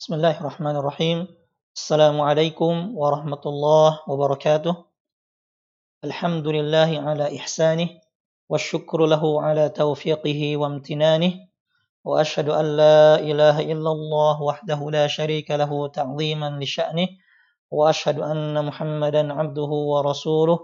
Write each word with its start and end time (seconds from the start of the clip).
بسم 0.00 0.14
الله 0.14 0.40
الرحمن 0.40 0.76
الرحيم 0.76 1.26
السلام 1.76 2.20
عليكم 2.20 2.96
ورحمة 2.96 3.40
الله 3.46 4.00
وبركاته 4.08 4.74
الحمد 6.04 6.46
لله 6.48 6.90
على 7.00 7.36
إحسانه 7.36 7.88
والشكر 8.48 9.06
له 9.06 9.42
على 9.42 9.68
توفيقه 9.68 10.56
وامتنانه 10.56 11.32
وأشهد 12.04 12.48
أن 12.48 12.76
لا 12.76 13.18
إله 13.20 13.60
إلا 13.60 13.90
الله 13.90 14.42
وحده 14.42 14.90
لا 14.90 15.06
شريك 15.06 15.50
له 15.50 15.88
تعظيما 15.88 16.58
لشأنه 16.62 17.08
وأشهد 17.70 18.18
أن 18.18 18.64
محمدا 18.64 19.32
عبده 19.32 19.70
ورسوله 19.92 20.58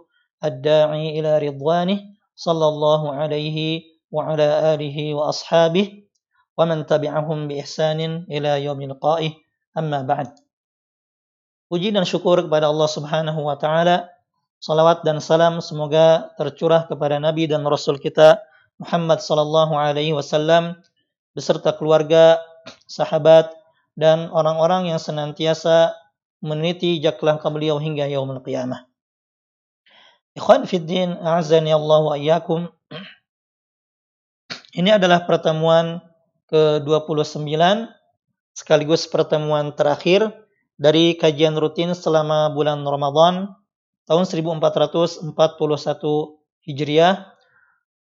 الداعي 0.45 1.21
إلى 1.21 1.39
رضوانه 1.49 2.01
صلى 2.37 2.67
الله 2.69 3.13
عليه 3.13 3.83
وعلى 4.11 4.75
آله 4.75 5.15
وأصحابه 5.15 6.03
ومن 6.58 6.90
تبعهم 6.90 7.48
بإحسان 7.48 8.00
إلى 8.26 8.66
يوم 8.66 8.80
لقائه 8.82 9.32
أما 9.78 10.02
بعد 10.02 10.30
Puji 11.68 11.92
dan 11.92 12.08
syukur 12.08 12.40
kepada 12.48 12.72
Allah 12.72 12.88
Subhanahu 12.88 13.44
wa 13.44 13.60
taala. 13.60 14.08
Salawat 14.64 15.04
dan 15.04 15.20
salam 15.20 15.60
semoga 15.60 16.32
tercurah 16.40 16.88
kepada 16.88 17.20
Nabi 17.20 17.44
dan 17.44 17.68
Rasul 17.68 18.00
kita 18.00 18.40
Muhammad 18.80 19.20
sallallahu 19.20 19.76
alaihi 19.76 20.16
wasallam 20.16 20.80
beserta 21.36 21.76
keluarga, 21.76 22.40
sahabat 22.88 23.52
dan 24.00 24.32
orang-orang 24.32 24.96
yang 24.96 24.98
senantiasa 24.98 25.92
meneliti 26.40 27.04
jejak 27.04 27.20
langkah 27.20 27.52
beliau 27.52 27.84
hingga 27.84 28.08
yaumul 28.08 28.40
qiyamah. 28.40 28.88
Ikhwan 30.40 30.70
fiddin, 30.72 31.20
a'azani 31.20 31.76
Allah 31.76 32.00
wa 32.00 32.16
iyyakum. 32.16 32.72
Ini 34.72 34.96
adalah 35.02 35.28
pertemuan 35.28 36.00
ke-29 36.53 37.57
sekaligus 38.53 39.09
pertemuan 39.09 39.73
terakhir 39.73 40.29
dari 40.77 41.17
kajian 41.17 41.57
rutin 41.57 41.97
selama 41.97 42.53
bulan 42.53 42.85
Ramadan 42.85 43.57
tahun 44.05 44.25
1441 44.29 45.33
Hijriah 46.69 47.15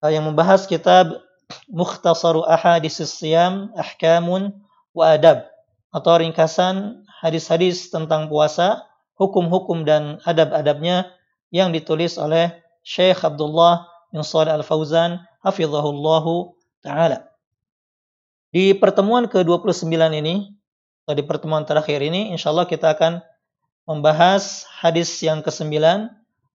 eh, 0.02 0.10
yang 0.10 0.26
membahas 0.26 0.66
kitab 0.66 1.22
Mukhtasaru 1.70 2.42
Ahadis 2.46 2.98
Siyam 3.06 3.70
Ahkamun 3.78 4.54
wa 4.94 5.14
Adab 5.14 5.46
atau 5.90 6.18
ringkasan 6.18 7.06
hadis-hadis 7.22 7.90
tentang 7.90 8.30
puasa, 8.30 8.86
hukum-hukum 9.18 9.82
dan 9.82 10.22
adab-adabnya 10.22 11.10
yang 11.50 11.74
ditulis 11.74 12.14
oleh 12.18 12.54
Syekh 12.86 13.26
Abdullah 13.26 13.86
bin 14.14 14.22
Shalih 14.22 14.54
Al-Fauzan 14.62 15.22
hafizahullahu 15.42 16.54
taala. 16.82 17.29
Di 18.50 18.74
pertemuan 18.74 19.30
ke-29 19.30 19.94
ini, 19.94 20.50
atau 21.06 21.14
di 21.14 21.22
pertemuan 21.22 21.62
terakhir 21.62 22.02
ini, 22.02 22.34
insya 22.34 22.50
Allah 22.50 22.66
kita 22.66 22.98
akan 22.98 23.22
membahas 23.86 24.66
hadis 24.82 25.10
yang 25.22 25.42
ke-9 25.42 25.70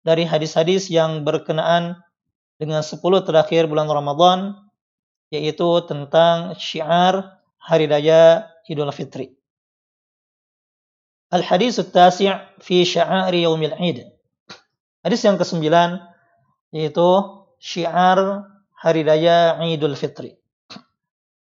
dari 0.02 0.26
hadis-hadis 0.26 0.90
yang 0.90 1.22
berkenaan 1.22 2.02
dengan 2.58 2.82
10 2.82 2.98
terakhir 3.26 3.70
bulan 3.70 3.86
Ramadan, 3.86 4.58
yaitu 5.30 5.66
tentang 5.90 6.58
syiar 6.58 7.42
Hari 7.58 7.90
Raya 7.90 8.50
Idul 8.70 8.92
Fitri. 8.94 9.34
Al-hadis 11.34 11.82
tasi' 11.90 12.30
fi 12.62 12.86
sya'ari 12.86 13.46
yaumil 13.46 13.74
Id. 13.82 14.06
Hadis 15.02 15.26
yang 15.26 15.42
ke-9 15.42 15.66
yaitu 16.74 17.08
syiar 17.58 18.50
Hari 18.78 19.02
Raya 19.02 19.58
Idul 19.66 19.98
Fitri. 19.98 20.43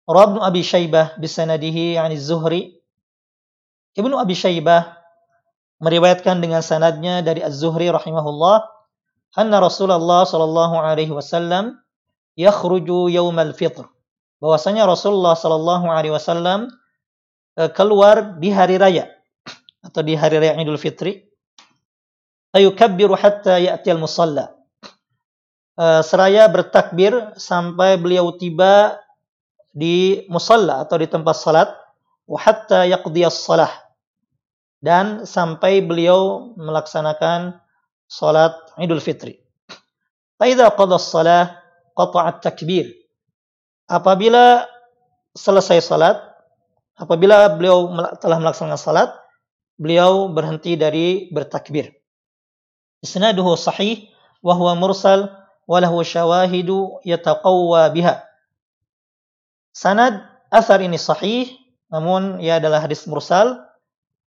Rabb 0.09 0.41
Abi 0.41 0.65
Syaibah 0.65 1.21
bisanadihi 1.21 2.01
yani 2.01 2.17
Zuhri. 2.17 2.81
Ibnu 3.93 4.17
Abi 4.17 4.33
Syaibah 4.33 4.97
meriwayatkan 5.77 6.41
dengan 6.41 6.65
sanadnya 6.65 7.21
dari 7.21 7.45
Az-Zuhri 7.45 7.93
rahimahullah 7.93 8.65
anna 9.37 9.57
Rasulullah 9.61 10.25
sallallahu 10.25 10.81
alaihi 10.81 11.13
wasallam 11.13 11.77
yakhruju 12.33 13.13
yaumal 13.13 13.53
fitr. 13.53 13.85
Bahwasanya 14.41 14.89
Rasulullah 14.89 15.37
sallallahu 15.37 15.85
alaihi 15.93 16.15
wasallam 16.15 16.73
e, 17.53 17.69
keluar 17.69 18.41
di 18.41 18.49
hari 18.49 18.81
raya 18.81 19.13
atau 19.85 20.01
di 20.01 20.17
hari 20.17 20.41
raya 20.41 20.57
Idul 20.57 20.81
Fitri. 20.81 21.27
Ayukabbiru 22.55 23.13
hatta 23.13 23.61
ya'tiyal 23.61 24.01
musalla. 24.01 24.57
E, 25.77 26.01
seraya 26.01 26.49
bertakbir 26.49 27.35
sampai 27.37 27.99
beliau 27.99 28.33
tiba 28.33 28.97
di 29.73 30.25
musalla 30.27 30.83
atau 30.83 30.97
di 30.97 31.07
tempat 31.07 31.35
salat 31.37 31.69
wa 32.25 32.37
hatta 32.37 32.85
yaqdiyas 32.89 33.45
salah 33.45 33.69
dan 34.79 35.27
sampai 35.27 35.83
beliau 35.83 36.53
melaksanakan 36.55 37.59
salat 38.07 38.55
Idul 38.79 39.03
Fitri. 39.03 39.37
Faidza 40.39 40.71
qada 40.71 40.95
as-salah 40.95 41.59
qata'a 41.93 42.39
takbir. 42.39 42.87
Apabila 43.91 44.63
selesai 45.35 45.83
salat, 45.83 46.15
apabila 46.95 47.51
beliau 47.59 47.91
telah 48.23 48.39
melaksanakan 48.39 48.79
salat, 48.79 49.09
beliau 49.75 50.31
berhenti 50.31 50.79
dari 50.79 51.27
bertakbir. 51.27 51.91
Isnaduhu 53.03 53.59
sahih 53.59 54.07
wa 54.39 54.55
huwa 54.55 54.79
mursal 54.79 55.27
wa 55.67 55.77
lahu 55.79 55.99
syawahidu 56.03 57.03
yataqawwa 57.03 57.91
biha. 57.91 58.28
Sanad 59.73 60.25
asar 60.49 60.81
ini 60.81 60.97
sahih, 60.97 61.49
namun 61.93 62.41
ia 62.41 62.57
adalah 62.57 62.83
hadis 62.83 63.05
mursal. 63.05 63.61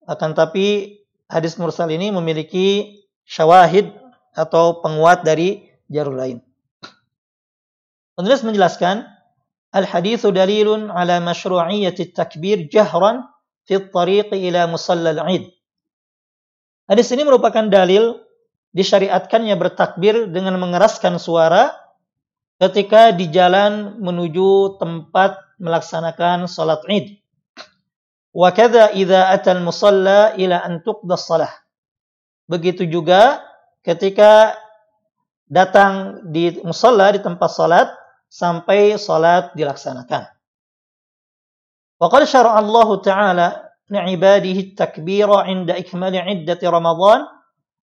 Akan 0.06 0.34
tapi 0.34 0.97
hadis 1.29 1.57
mursal 1.62 1.90
ini 1.94 2.09
memiliki 2.09 3.00
syawahid 3.25 3.94
atau 4.34 4.81
penguat 4.81 5.22
dari 5.22 5.69
jarul 5.91 6.18
lain. 6.18 6.40
Penulis 8.18 8.41
menjelaskan, 8.46 9.07
Al-hadithu 9.72 10.35
dalilun 10.35 10.91
ala 10.91 11.24
masyru'iyyati 11.24 12.12
takbir 12.12 12.68
jahran 12.68 13.23
fi 13.63 13.79
tariqi 13.79 14.52
ila 14.52 14.68
musalla 14.68 15.16
al-id. 15.16 15.47
Hadis 16.91 17.08
ini 17.16 17.23
merupakan 17.23 17.72
dalil 17.72 18.19
disyariatkannya 18.75 19.56
bertakbir 19.56 20.28
dengan 20.28 20.59
mengeraskan 20.59 21.16
suara 21.23 21.72
ketika 22.61 23.09
di 23.09 23.33
jalan 23.33 23.97
menuju 23.97 24.77
tempat 24.77 25.57
melaksanakan 25.57 26.45
salat 26.45 26.85
Id. 26.85 27.17
Wa 28.31 28.53
kadza 28.53 28.94
idza 28.94 29.33
atal 29.33 29.66
musalla 29.66 30.38
ila 30.38 30.61
an 30.61 30.85
tuqda 30.85 31.17
salah. 31.17 31.49
Begitu 32.45 32.85
juga 32.85 33.41
ketika 33.81 34.53
datang 35.49 36.22
di 36.29 36.61
musalla 36.61 37.09
di 37.09 37.19
tempat 37.19 37.49
salat 37.49 37.89
sampai 38.29 38.95
salat 38.95 39.51
dilaksanakan. 39.57 40.29
Wa 41.97 42.07
qad 42.13 42.29
syara'a 42.29 42.61
Allah 42.61 42.89
Ta'ala 43.01 43.47
li'ibadihi 43.89 44.72
at-takbira 44.72 45.49
'inda 45.49 45.75
ikmali 45.81 46.22
'iddati 46.22 46.66
Ramadan 46.69 47.25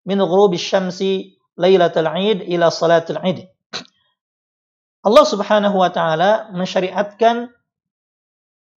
min 0.09 0.23
ghurubi 0.23 0.57
syamsi 0.57 1.37
lailatul 1.59 2.09
'id 2.09 2.47
ila 2.47 2.73
salatul 2.73 3.21
'id. 3.21 3.58
Allah 5.09 5.25
Subhanahu 5.25 5.81
wa 5.81 5.89
taala 5.89 6.53
mensyariatkan 6.53 7.49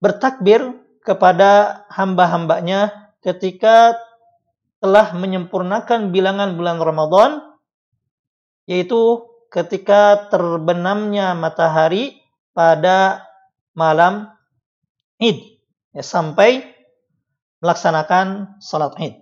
bertakbir 0.00 0.64
kepada 1.04 1.84
hamba-hambanya 1.92 3.12
ketika 3.20 4.00
telah 4.80 5.12
menyempurnakan 5.12 6.08
bilangan 6.08 6.56
bulan 6.56 6.80
Ramadan 6.80 7.30
yaitu 8.64 9.28
ketika 9.52 10.32
terbenamnya 10.32 11.36
matahari 11.36 12.16
pada 12.56 13.28
malam 13.76 14.32
Id 15.20 15.60
ya, 15.92 16.00
sampai 16.00 16.64
melaksanakan 17.60 18.56
salat 18.58 18.96
Id. 18.96 19.20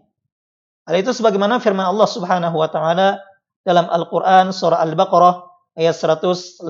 Hal 0.86 0.94
itu 0.94 1.10
sebagaimana 1.10 1.58
firman 1.58 1.90
Allah 1.90 2.06
Subhanahu 2.06 2.54
wa 2.54 2.70
taala 2.70 3.18
dalam 3.66 3.90
Al-Qur'an 3.90 4.54
surah 4.54 4.78
Al-Baqarah 4.78 5.49
ayat 5.80 5.96
185 5.96 6.60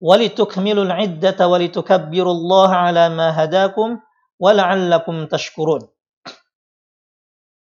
walitukmilul 0.00 0.92
iddata 0.96 1.44
walitukabbirullaha 1.44 2.88
ala 2.88 3.12
ma 3.12 3.28
hadakum 3.36 4.00
wala'allakum 4.40 5.28
tashkurun 5.28 5.84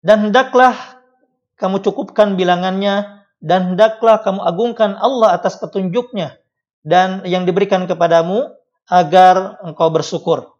dan 0.05 0.29
hendaklah 0.29 0.77
kamu 1.57 1.79
cukupkan 1.81 2.35
bilangannya 2.35 3.23
dan 3.39 3.75
hendaklah 3.75 4.23
kamu 4.23 4.43
agungkan 4.43 4.99
Allah 4.99 5.39
atas 5.39 5.59
petunjuknya 5.63 6.43
dan 6.83 7.23
yang 7.23 7.47
diberikan 7.47 7.87
kepadamu 7.87 8.51
agar 8.91 9.63
engkau 9.63 9.89
bersyukur. 9.95 10.59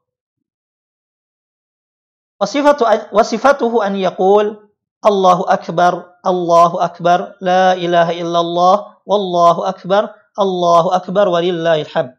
Wasifatu 2.39 2.87
wasifatuhu 3.15 3.83
an 3.83 3.99
yaqul 3.99 4.71
Allahu 5.03 5.47
akbar, 5.51 6.12
Allahu 6.23 6.79
akbar, 6.79 7.35
la 7.43 7.75
ilaha 7.75 8.15
illallah, 8.15 8.77
wallahu 9.03 9.67
akbar, 9.67 10.15
Allahu 10.39 10.95
akbar 10.95 11.27
walillahil 11.29 11.91
hamd. 11.91 12.15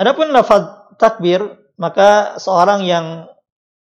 Adapun 0.00 0.32
lafaz 0.32 0.80
takbir 0.96 1.60
maka 1.80 2.36
seorang 2.36 2.84
yang 2.84 3.24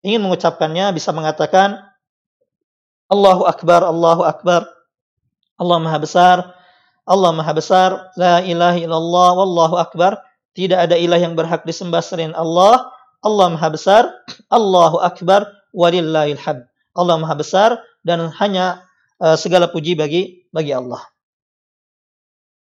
ingin 0.02 0.26
mengucapkannya 0.26 0.90
bisa 0.98 1.14
mengatakan 1.14 1.78
Allahu 3.14 3.46
Akbar, 3.46 3.86
Allahu 3.86 4.26
Akbar, 4.26 4.66
Allah 5.62 5.78
Maha 5.78 6.00
Besar, 6.02 6.38
Allah 7.06 7.30
Maha 7.30 7.54
Besar, 7.54 7.90
La 8.18 8.42
ilaha 8.42 8.74
illallah, 8.82 9.30
Wallahu 9.38 9.76
Akbar, 9.78 10.18
tidak 10.58 10.90
ada 10.90 10.98
ilah 10.98 11.22
yang 11.22 11.38
berhak 11.38 11.62
disembah 11.62 12.02
selain 12.02 12.34
Allah, 12.34 12.90
Allah 13.22 13.54
Maha 13.54 13.70
Besar, 13.70 14.10
Allahu 14.50 14.98
Akbar, 14.98 15.46
walillahil 15.78 16.42
hamd. 16.42 16.66
Allah 16.98 17.16
Maha 17.22 17.36
Besar 17.38 17.70
dan 18.04 18.30
hanya 18.38 18.86
uh, 19.24 19.40
segala 19.40 19.72
puji 19.72 19.96
bagi 19.98 20.46
bagi 20.52 20.76
Allah. 20.76 21.02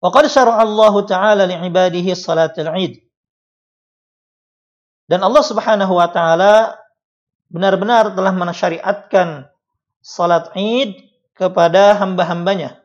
Wa 0.00 0.08
qad 0.14 0.30
Ta'ala 0.30 1.44
li'ibadihi 1.50 2.14
salatul 2.14 2.70
Id. 2.78 3.06
Dan 5.06 5.22
Allah 5.22 5.44
Subhanahu 5.46 5.92
wa 5.94 6.10
taala 6.10 6.74
benar-benar 7.46 8.10
telah 8.18 8.34
mensyariatkan 8.34 9.46
salat 10.02 10.50
Id 10.58 10.98
kepada 11.38 11.94
hamba-hambanya. 11.94 12.82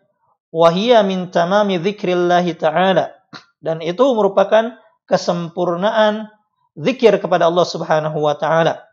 Wahia 0.53 1.01
min 1.01 1.33
tamami 1.33 1.81
dzikrillah 1.81 2.45
ta'ala. 2.57 3.17
Dan 3.57 3.81
itu 3.81 4.05
merupakan 4.13 4.77
kesempurnaan 5.09 6.29
zikir 6.77 7.17
kepada 7.17 7.49
Allah 7.49 7.65
Subhanahu 7.65 8.21
wa 8.21 8.37
taala. 8.37 8.85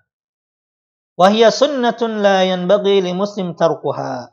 Wahia 1.19 1.51
sunnatun 1.51 2.23
la 2.23 2.47
yanbaghi 2.47 3.03
li 3.03 3.11
muslim 3.11 3.59
tarkuha. 3.59 4.31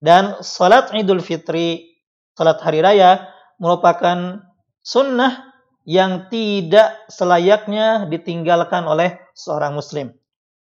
Dan 0.00 0.40
salat 0.40 0.88
Idul 0.96 1.20
Fitri, 1.20 1.92
salat 2.32 2.56
hari 2.64 2.80
raya 2.80 3.28
merupakan 3.60 4.40
sunnah 4.80 5.52
yang 5.84 6.32
tidak 6.32 7.04
selayaknya 7.12 8.08
ditinggalkan 8.08 8.88
oleh 8.88 9.20
seorang 9.36 9.76
muslim. 9.76 10.16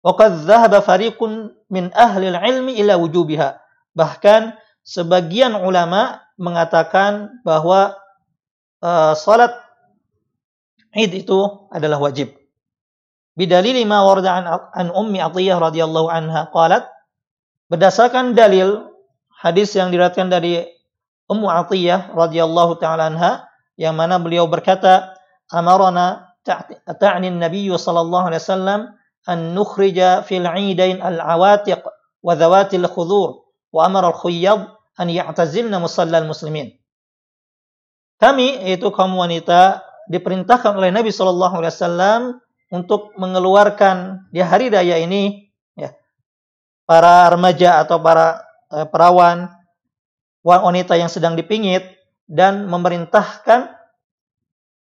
Waqad 0.04 0.44
dhahaba 0.44 0.84
fariqun 0.84 1.56
min 1.72 1.96
ahli 1.96 2.28
ilmi 2.28 2.76
ila 2.84 3.00
wujubiha. 3.00 3.56
Bahkan 3.96 4.60
sebagian 4.84 5.56
ulama 5.56 6.28
mengatakan 6.36 7.40
bahwa 7.48 7.96
uh, 8.84 9.16
salat 9.16 9.56
Id 10.92 11.26
itu 11.26 11.40
adalah 11.72 12.04
wajib. 12.04 12.43
Bidalil 13.34 13.82
ma 13.90 14.06
warda 14.06 14.32
an, 14.38 14.46
an 14.78 14.88
Ummi 14.94 15.18
Atiyah 15.18 15.58
radhiyallahu 15.58 16.06
anha 16.10 16.54
qalat 16.54 16.86
berdasarkan 17.74 18.38
dalil 18.38 18.86
hadis 19.42 19.74
yang 19.74 19.90
diriwayatkan 19.90 20.30
dari 20.30 20.70
Ummu 21.26 21.50
Atiyah 21.50 22.14
radhiyallahu 22.14 22.78
taala 22.78 23.10
anha 23.10 23.50
yang 23.74 23.98
mana 23.98 24.22
beliau 24.22 24.46
berkata 24.46 25.18
amarana 25.50 26.30
ta'ni 26.46 27.34
Nabi 27.34 27.74
sallallahu 27.74 28.30
alaihi 28.30 28.44
wasallam 28.44 28.80
an 29.26 29.40
nukhrija 29.58 30.22
fil 30.28 30.46
'idain 30.46 31.02
al-awatiq 31.02 31.82
wa 32.22 32.34
dhawatil 32.38 32.86
khudur 32.86 33.50
wa 33.74 33.82
amara 33.88 34.14
al-khuyyad 34.14 34.70
an 35.00 35.08
ya'tazilna 35.10 35.82
musallal 35.82 36.30
muslimin. 36.30 36.78
Kami 38.22 38.62
yaitu 38.70 38.94
kaum 38.94 39.18
wanita 39.18 39.82
diperintahkan 40.12 40.78
oleh 40.78 40.94
Nabi 40.94 41.10
sallallahu 41.10 41.64
alaihi 41.64 41.74
wasallam 41.74 42.22
untuk 42.74 43.14
mengeluarkan 43.22 44.26
di 44.34 44.42
hari 44.42 44.74
raya 44.74 44.98
ini 44.98 45.54
ya 45.78 45.94
para 46.90 47.30
remaja 47.30 47.86
atau 47.86 48.02
para 48.02 48.42
eh, 48.74 48.90
perawan 48.90 49.54
wanita 50.42 50.98
yang 50.98 51.08
sedang 51.08 51.38
dipingit 51.38 51.86
dan 52.26 52.66
memerintahkan 52.68 53.72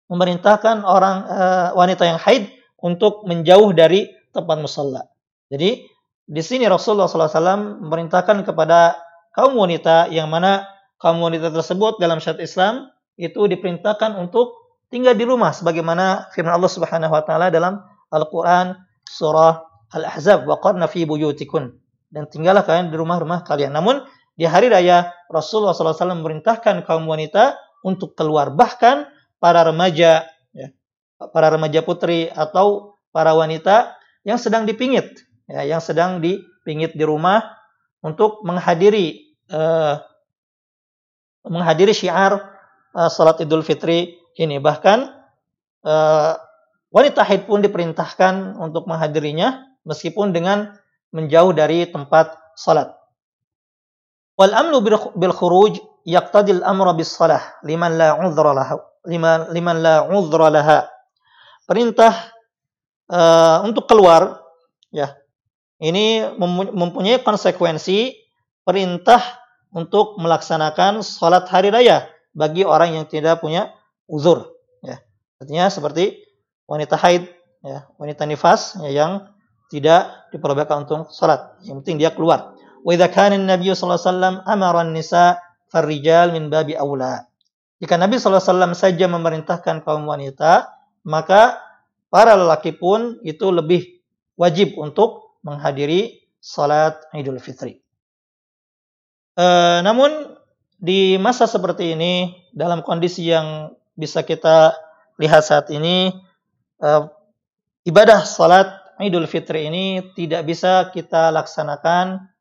memerintahkan 0.06 0.86
orang 0.86 1.26
uh, 1.26 1.70
wanita 1.74 2.06
yang 2.06 2.20
haid 2.22 2.54
untuk 2.78 3.26
menjauh 3.26 3.74
dari 3.74 4.06
tempat 4.30 4.58
musalla. 4.62 5.10
Jadi 5.50 5.82
di 6.26 6.42
sini 6.46 6.70
Rasulullah 6.70 7.10
SAW 7.10 7.82
memerintahkan 7.82 8.46
kepada 8.46 9.02
kaum 9.34 9.58
wanita 9.58 10.10
yang 10.14 10.30
mana 10.30 10.66
kaum 11.02 11.22
wanita 11.22 11.50
tersebut 11.50 11.98
dalam 11.98 12.22
syariat 12.22 12.46
Islam 12.46 12.74
itu 13.18 13.50
diperintahkan 13.50 14.14
untuk 14.20 14.65
tinggal 14.90 15.18
di 15.18 15.26
rumah 15.26 15.52
sebagaimana 15.52 16.30
firman 16.34 16.56
Allah 16.56 16.72
Subhanahu 16.72 17.14
wa 17.14 17.24
taala 17.26 17.50
dalam 17.50 17.82
Al-Qur'an 18.14 18.78
surah 19.06 19.66
Al-Ahzab 19.94 20.50
wa 20.50 20.58
qarna 20.60 20.90
fi 20.90 21.06
buyutikun 21.06 21.72
dan 22.12 22.32
tinggallah 22.32 22.64
kalian 22.64 22.90
di 22.92 22.98
rumah-rumah 22.98 23.44
kalian. 23.44 23.76
Namun 23.76 24.04
di 24.36 24.44
hari 24.48 24.68
raya 24.68 25.12
Rasulullah 25.32 25.76
SAW 25.76 26.20
memerintahkan 26.20 26.84
kaum 26.84 27.08
wanita 27.08 27.56
untuk 27.84 28.16
keluar. 28.16 28.52
Bahkan 28.52 29.08
para 29.40 29.64
remaja, 29.64 30.28
ya, 30.52 30.68
para 31.32 31.52
remaja 31.52 31.84
putri 31.84 32.28
atau 32.32 32.98
para 33.16 33.32
wanita 33.36 33.96
yang 34.28 34.36
sedang 34.36 34.68
dipingit, 34.68 35.24
ya, 35.48 35.64
yang 35.64 35.80
sedang 35.80 36.20
dipingit 36.20 36.96
di 36.96 37.04
rumah 37.08 37.44
untuk 38.04 38.44
menghadiri 38.44 39.38
uh, 39.52 40.02
menghadiri 41.46 41.94
syiar 41.94 42.42
uh, 42.92 43.10
salat 43.10 43.44
Idul 43.46 43.62
Fitri 43.62 44.18
ini. 44.38 44.60
Bahkan 44.60 44.98
uh, 45.86 46.34
wanita 46.92 47.22
haid 47.24 47.48
pun 47.48 47.64
diperintahkan 47.64 48.60
untuk 48.60 48.88
menghadirinya 48.88 49.68
meskipun 49.88 50.36
dengan 50.36 50.76
menjauh 51.16 51.56
dari 51.56 51.88
tempat 51.88 52.36
salat. 52.60 52.92
Wal 54.36 54.52
amnu 54.52 54.84
bil 55.16 55.34
khuruj 55.36 55.80
yaqtadi 56.04 56.60
al 56.60 56.76
amra 56.76 56.92
bis 56.92 57.16
salah 57.16 57.42
liman 57.64 57.96
la 57.96 58.20
udhra 58.20 58.52
lahu 58.52 58.84
liman 59.08 59.52
liman 59.56 59.78
la 59.80 59.96
udhra 60.12 60.52
laha. 60.52 60.92
Perintah 61.66 62.36
uh, 63.10 63.64
untuk 63.64 63.88
keluar 63.88 64.44
ya. 64.92 65.16
Ini 65.76 66.40
mempunyai 66.72 67.20
konsekuensi 67.20 68.16
perintah 68.64 69.20
untuk 69.76 70.16
melaksanakan 70.16 71.04
salat 71.04 71.52
hari 71.52 71.68
raya 71.68 72.08
bagi 72.32 72.64
orang 72.64 72.96
yang 72.96 73.06
tidak 73.12 73.44
punya 73.44 73.76
uzur 74.10 74.56
ya. 74.86 75.02
Artinya 75.42 75.70
seperti 75.70 76.26
wanita 76.70 76.98
haid 76.98 77.30
ya, 77.66 77.90
wanita 77.98 78.26
nifas 78.26 78.78
ya, 78.86 78.90
yang 78.92 79.12
tidak 79.70 80.30
diperbolehkan 80.32 80.86
untuk 80.86 81.10
salat. 81.10 81.58
Yang 81.66 81.84
penting 81.84 81.98
dia 82.02 82.12
keluar. 82.14 82.54
Wa 82.86 82.92
idza 82.94 83.10
kana 83.10 83.36
Nabi 83.38 83.74
sallallahu 83.74 83.98
alaihi 83.98 84.10
wasallam 84.10 84.36
amara 84.46 84.80
an-nisa 84.86 85.42
farrijal 85.74 86.32
min 86.32 86.48
babi 86.48 86.78
aula. 86.78 87.26
Jika 87.84 88.00
Nabi 88.00 88.16
SAW 88.16 88.72
saja 88.72 89.06
memerintahkan 89.12 89.84
kaum 89.84 90.08
wanita, 90.08 90.72
maka 91.04 91.60
para 92.08 92.40
lelaki 92.40 92.72
pun 92.72 93.20
itu 93.28 93.52
lebih 93.52 94.00
wajib 94.40 94.80
untuk 94.80 95.36
menghadiri 95.44 96.24
salat 96.40 96.96
Idul 97.12 97.44
Fitri. 97.44 97.84
E, 99.36 99.46
namun 99.84 100.40
di 100.80 101.20
masa 101.20 101.52
seperti 101.52 101.94
ini, 102.00 102.32
dalam 102.56 102.80
kondisi 102.80 103.28
yang 103.28 103.76
bisa 103.96 104.24
kita 104.24 104.76
lihat 105.20 105.44
saat 105.48 105.72
ini, 105.72 106.12
e, 106.80 106.90
ibadah 107.88 108.28
salat 108.28 108.86
Idul 108.96 109.28
Fitri 109.28 109.68
ini 109.68 110.16
tidak 110.16 110.48
bisa 110.48 110.88
kita 110.96 111.28
laksanakan 111.36 112.32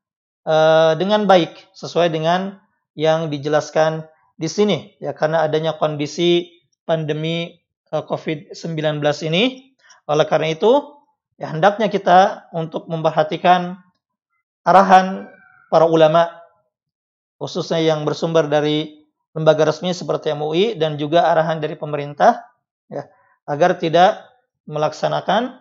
uh, 0.46 0.94
dengan 0.94 1.26
baik 1.26 1.74
sesuai 1.74 2.14
dengan 2.14 2.62
yang 2.94 3.26
dijelaskan 3.26 4.06
di 4.38 4.46
sini 4.46 4.94
ya 5.02 5.10
karena 5.14 5.42
adanya 5.42 5.74
kondisi 5.74 6.46
pandemi 6.86 7.58
uh, 7.90 8.02
eh, 8.02 8.04
COVID-19 8.06 9.02
ini. 9.26 9.74
Oleh 10.04 10.28
karena 10.28 10.52
itu, 10.52 11.00
ya 11.40 11.48
hendaknya 11.50 11.88
kita 11.88 12.52
untuk 12.52 12.86
memperhatikan 12.86 13.80
arahan 14.62 15.32
para 15.72 15.88
ulama 15.88 16.28
khususnya 17.40 17.80
yang 17.80 18.04
bersumber 18.04 18.46
dari 18.46 19.03
lembaga 19.34 19.66
resmi 19.66 19.90
seperti 19.90 20.30
MUI 20.32 20.78
dan 20.78 20.94
juga 20.94 21.26
arahan 21.26 21.58
dari 21.58 21.74
pemerintah 21.74 22.38
ya 22.86 23.04
agar 23.50 23.76
tidak 23.76 24.22
melaksanakan 24.64 25.60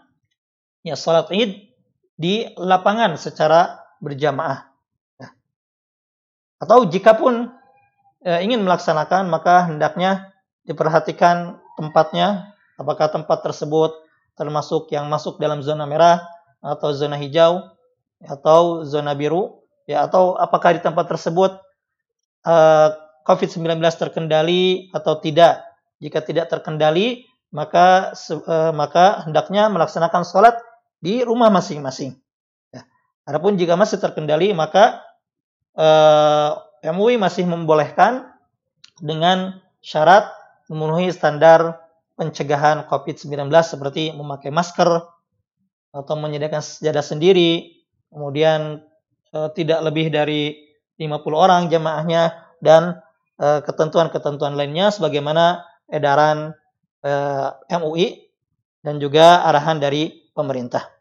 ya 0.86 0.96
salat 0.96 1.28
Id 1.34 1.74
di 2.16 2.48
lapangan 2.56 3.18
secara 3.18 3.82
berjamaah. 4.00 4.70
Atau 6.64 6.88
jika 6.88 7.20
pun 7.20 7.52
e, 8.24 8.32
ingin 8.40 8.64
melaksanakan 8.64 9.28
maka 9.28 9.68
hendaknya 9.68 10.32
diperhatikan 10.64 11.60
tempatnya 11.76 12.56
apakah 12.80 13.12
tempat 13.12 13.44
tersebut 13.44 13.92
termasuk 14.40 14.88
yang 14.96 15.12
masuk 15.12 15.44
dalam 15.44 15.60
zona 15.60 15.84
merah 15.84 16.24
atau 16.64 16.96
zona 16.96 17.20
hijau 17.20 17.68
atau 18.24 18.88
zona 18.88 19.12
biru 19.12 19.60
ya 19.84 20.08
atau 20.08 20.40
apakah 20.40 20.72
di 20.72 20.80
tempat 20.80 21.12
tersebut 21.12 21.60
e, 22.48 22.56
COVID-19 23.24 23.80
terkendali 23.96 24.92
atau 24.92 25.20
tidak. 25.20 25.64
Jika 26.04 26.24
tidak 26.24 26.52
terkendali 26.52 27.24
maka 27.54 28.12
e, 28.16 28.56
maka 28.74 29.24
hendaknya 29.24 29.70
melaksanakan 29.70 30.26
sholat 30.26 30.58
di 31.04 31.24
rumah 31.24 31.52
masing-masing. 31.52 32.16
Ya. 32.72 32.88
Adapun 33.28 33.60
jika 33.60 33.76
masih 33.76 34.00
terkendali 34.00 34.56
maka 34.56 35.04
eh, 35.78 36.52
MUI 36.84 37.16
masih 37.20 37.48
membolehkan 37.48 38.30
dengan 39.02 39.60
syarat 39.84 40.30
memenuhi 40.70 41.12
standar 41.12 41.82
pencegahan 42.16 42.86
COVID-19 42.88 43.50
seperti 43.64 44.14
memakai 44.14 44.54
masker 44.54 44.88
atau 45.94 46.16
menyediakan 46.18 46.62
sejadah 46.62 47.06
sendiri, 47.06 47.84
kemudian 48.10 48.82
eh, 49.34 49.50
tidak 49.54 49.80
lebih 49.84 50.10
dari 50.14 50.56
50 50.98 51.20
orang 51.34 51.62
jamaahnya 51.68 52.32
dan 52.62 53.02
eh, 53.02 53.13
ketentuan-ketentuan 53.40 54.54
lainnya 54.54 54.94
sebagaimana 54.94 55.66
edaran 55.90 56.54
eh, 57.02 57.50
MUI 57.80 58.30
dan 58.84 59.00
juga 59.00 59.48
arahan 59.48 59.80
dari 59.80 60.32
pemerintah. 60.36 60.94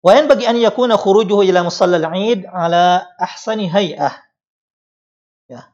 Wa 0.00 0.16
bagi 0.24 0.48
an 0.48 0.56
yakuna 0.56 0.96
khurujuhu 0.96 1.44
ila 1.44 1.60
musalla 1.60 2.00
al-Eid 2.00 2.48
ala 2.48 3.04
ahsani 3.20 3.68
hay'ah. 3.68 4.16
Ya. 5.44 5.68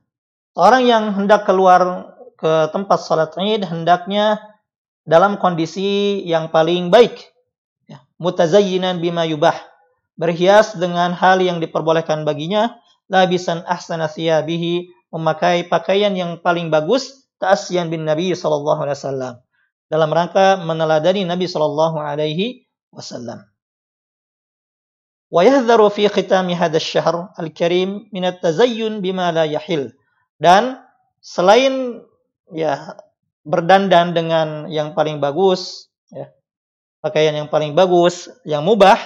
Orang 0.59 0.83
yang 0.83 1.15
hendak 1.15 1.47
keluar 1.47 2.11
ke 2.35 2.69
tempat 2.75 2.99
salat 3.07 3.33
Id 3.39 3.65
hendaknya 3.71 4.43
dalam 5.07 5.39
kondisi 5.39 6.21
yang 6.27 6.51
paling 6.51 6.91
baik. 6.91 7.23
Ya. 7.87 8.03
Mutazayyinan 8.19 8.99
bima 8.99 9.23
yubah. 9.31 9.55
Berhias 10.19 10.75
dengan 10.75 11.15
hal 11.15 11.39
yang 11.39 11.63
diperbolehkan 11.63 12.27
baginya 12.27 12.83
labisan 13.07 13.63
ahsana 13.67 14.11
thiyabihi 14.11 14.91
memakai 15.15 15.67
pakaian 15.67 16.13
yang 16.13 16.43
paling 16.43 16.69
bagus 16.69 17.27
ta'asyan 17.39 17.89
bin 17.93 18.05
Nabi 18.05 18.35
sallallahu 18.35 18.83
alaihi 18.83 18.99
wasallam 18.99 19.35
dalam 19.87 20.11
rangka 20.11 20.59
meneladani 20.63 21.23
Nabi 21.23 21.47
sallallahu 21.47 21.97
alaihi 21.99 22.67
wasallam. 22.91 23.47
Wa 25.27 25.43
yahdharu 25.43 25.91
fi 25.91 26.07
khitami 26.07 26.55
hadzal 26.55 26.83
syahr 26.83 27.17
al-karim 27.35 28.07
min 28.15 28.23
at-tazayyun 28.27 29.03
bima 29.03 29.35
la 29.35 29.47
yahil. 29.47 29.91
Dan 30.39 30.79
selain 31.19 32.03
ya 32.55 32.95
berdandan 33.43 34.15
dengan 34.15 34.71
yang 34.71 34.95
paling 34.95 35.19
bagus 35.19 35.91
ya, 36.11 36.31
pakaian 37.03 37.35
yang 37.35 37.51
paling 37.51 37.75
bagus, 37.75 38.31
yang 38.47 38.63
mubah, 38.63 38.99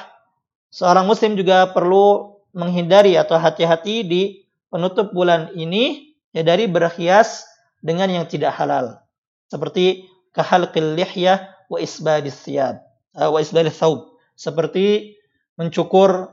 seorang 0.73 1.05
muslim 1.09 1.37
juga 1.37 1.69
perlu 1.73 2.40
menghindari 2.53 3.15
atau 3.15 3.39
hati-hati 3.39 4.03
di 4.07 4.23
penutup 4.71 5.11
bulan 5.11 5.51
ini 5.55 6.15
ya 6.31 6.47
dari 6.47 6.71
berhias 6.71 7.47
dengan 7.83 8.11
yang 8.11 8.27
tidak 8.27 8.55
halal. 8.55 9.03
Seperti 9.51 10.07
kahalqil 10.31 10.95
lihyah 10.95 11.51
wa 11.67 11.79
isbadis 11.83 12.47
thiyab, 12.47 12.79
uh, 13.19 13.31
wa 13.31 13.39
isbadis 13.43 13.79
thawb. 13.79 14.15
Seperti 14.39 15.19
mencukur 15.59 16.31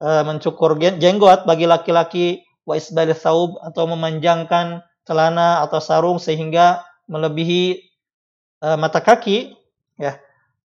uh, 0.00 0.22
mencukur 0.24 0.78
jenggot 0.78 1.44
bagi 1.44 1.66
laki-laki 1.66 2.26
wa 2.64 2.78
isbadis 2.78 3.20
thawb 3.22 3.58
atau 3.60 3.90
memanjangkan 3.90 4.86
celana 5.04 5.60
atau 5.66 5.78
sarung 5.82 6.16
sehingga 6.16 6.82
melebihi 7.10 7.84
uh, 8.64 8.78
mata 8.80 9.04
kaki, 9.04 9.52
ya, 10.00 10.16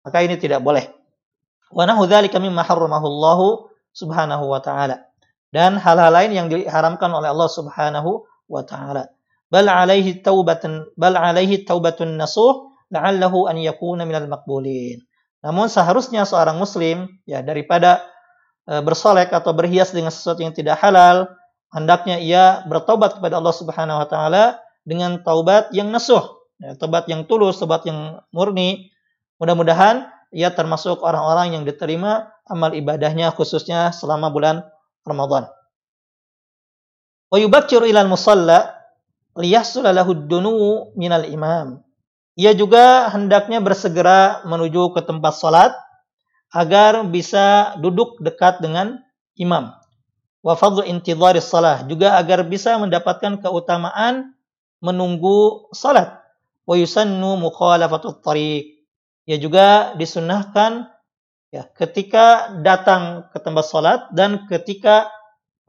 maka 0.06 0.24
ini 0.24 0.40
tidak 0.40 0.64
boleh. 0.64 0.88
Wa 1.70 1.86
nahu 1.86 2.10
dzalika 2.10 2.42
mimma 2.42 2.66
harramahu 2.66 3.69
Subhanahu 3.94 4.50
wa 4.50 4.62
taala. 4.62 5.10
Dan 5.50 5.82
hal-hal 5.82 6.14
lain 6.14 6.32
yang 6.34 6.48
diharamkan 6.48 7.10
oleh 7.10 7.34
Allah 7.34 7.50
Subhanahu 7.50 8.26
wa 8.50 8.62
taala. 8.62 9.10
Bal 9.50 9.66
alaihi 9.66 10.22
taubatun 10.22 10.94
bal 10.94 11.18
alaihi 11.18 11.66
taubatun 11.66 12.22
nasuh 12.22 12.70
la'allahu 12.94 13.50
an 13.50 13.58
yakuna 13.58 14.06
minal 14.06 14.30
maqbulin. 14.30 15.02
Namun 15.42 15.72
seharusnya 15.72 16.28
seorang 16.28 16.60
muslim 16.60 17.10
ya 17.26 17.42
daripada 17.42 18.04
e, 18.68 18.78
bersolek 18.84 19.32
atau 19.34 19.56
berhias 19.56 19.90
dengan 19.96 20.14
sesuatu 20.14 20.44
yang 20.46 20.54
tidak 20.54 20.78
halal, 20.78 21.32
hendaknya 21.72 22.22
ia 22.22 22.44
bertobat 22.68 23.18
kepada 23.18 23.42
Allah 23.42 23.56
Subhanahu 23.56 24.02
wa 24.04 24.08
taala 24.10 24.44
dengan 24.86 25.22
taubat 25.26 25.72
yang 25.74 25.90
nasuh, 25.90 26.46
ya, 26.60 26.76
taubat 26.76 27.08
yang 27.08 27.26
tulus, 27.26 27.58
taubat 27.62 27.88
yang 27.88 28.20
murni. 28.30 28.92
Mudah-mudahan 29.40 30.12
ia 30.30 30.54
termasuk 30.54 31.02
orang-orang 31.02 31.58
yang 31.58 31.64
diterima 31.66 32.30
amal 32.46 32.74
ibadahnya 32.74 33.34
khususnya 33.34 33.90
selama 33.94 34.30
bulan 34.30 34.66
Ramadan. 35.06 35.50
Wa 37.30 37.38
yubakkiru 37.38 37.86
ilal 37.86 38.10
musalla 38.10 38.74
liyahsul 39.38 39.86
lahu 39.86 40.14
dunu 40.14 40.90
minal 40.98 41.26
imam. 41.26 41.82
Ia 42.40 42.56
juga 42.56 43.12
hendaknya 43.12 43.60
bersegera 43.60 44.42
menuju 44.48 44.96
ke 44.96 45.02
tempat 45.04 45.36
salat 45.36 45.74
agar 46.56 47.06
bisa 47.06 47.78
duduk 47.78 48.18
dekat 48.24 48.64
dengan 48.64 49.02
imam 49.38 49.76
wa 50.40 50.54
fadlu 50.56 50.88
intidharis 50.88 51.52
salah 51.52 51.84
juga 51.84 52.16
agar 52.16 52.48
bisa 52.48 52.80
mendapatkan 52.80 53.44
keutamaan 53.44 54.32
menunggu 54.80 55.68
salat 55.76 56.16
wa 56.64 56.76
yusannu 56.80 57.36
mukhalafatut 57.44 58.24
tariq 58.24 58.79
ya 59.30 59.38
juga 59.38 59.94
disunnahkan 59.94 60.90
ya 61.54 61.70
ketika 61.78 62.58
datang 62.66 63.30
ke 63.30 63.38
tempat 63.38 63.66
salat 63.70 64.02
dan 64.18 64.50
ketika 64.50 65.14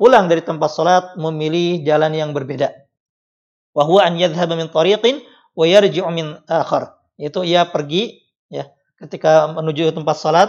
pulang 0.01 0.33
dari 0.33 0.41
tempat 0.41 0.73
salat 0.73 1.05
memilih 1.21 1.85
jalan 1.85 2.17
yang 2.17 2.33
berbeda 2.33 2.73
wa 3.77 3.85
huwa 3.85 4.09
an 4.09 4.17
yadhhaba 4.17 4.57
min 4.57 4.73
tariqin 4.73 5.21
wa 5.53 5.69
yarji'u 5.69 6.09
min 6.09 6.41
akhar 6.49 6.97
yaitu 7.21 7.45
ia 7.45 7.69
pergi 7.69 8.25
ya 8.49 8.73
ketika 8.97 9.53
menuju 9.53 9.93
tempat 9.93 10.17
salat 10.17 10.49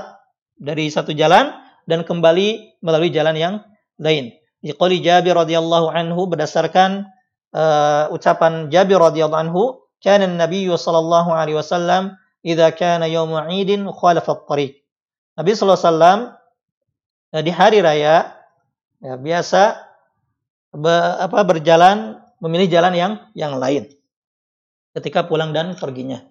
dari 0.55 0.87
satu 0.87 1.11
jalan 1.11 1.51
dan 1.89 2.05
kembali 2.05 2.79
melalui 2.85 3.09
jalan 3.09 3.35
yang 3.35 3.55
lain. 3.97 4.31
Diqali 4.61 5.01
Jabir 5.01 5.33
radhiyallahu 5.33 5.89
anhu 5.89 6.29
berdasarkan 6.29 7.09
uh, 7.51 8.13
ucapan 8.13 8.69
Jabir 8.69 9.01
radhiyallahu 9.01 9.41
anhu, 9.49 9.81
"Kana 9.97 10.29
an-nabiy 10.29 10.69
sallallahu 10.69 11.33
alaihi 11.33 11.57
wasallam 11.57 12.20
idza 12.41 12.74
kana 12.74 13.05
yaum 13.07 13.33
'idin 13.50 13.86
khalafa 13.89 14.38
at-tariq." 14.38 14.81
Nabi 15.38 15.50
sallallahu 15.55 15.81
alaihi 15.81 16.21
uh, 17.33 17.41
di 17.41 17.51
hari 17.53 17.79
raya 17.79 18.36
ya, 19.00 19.15
biasa 19.15 19.81
be, 20.75 20.93
apa 21.21 21.39
berjalan 21.48 22.19
memilih 22.43 22.67
jalan 22.67 22.93
yang 22.93 23.13
yang 23.38 23.55
lain 23.57 23.88
ketika 24.98 25.24
pulang 25.25 25.55
dan 25.55 25.74
perginya. 25.79 26.25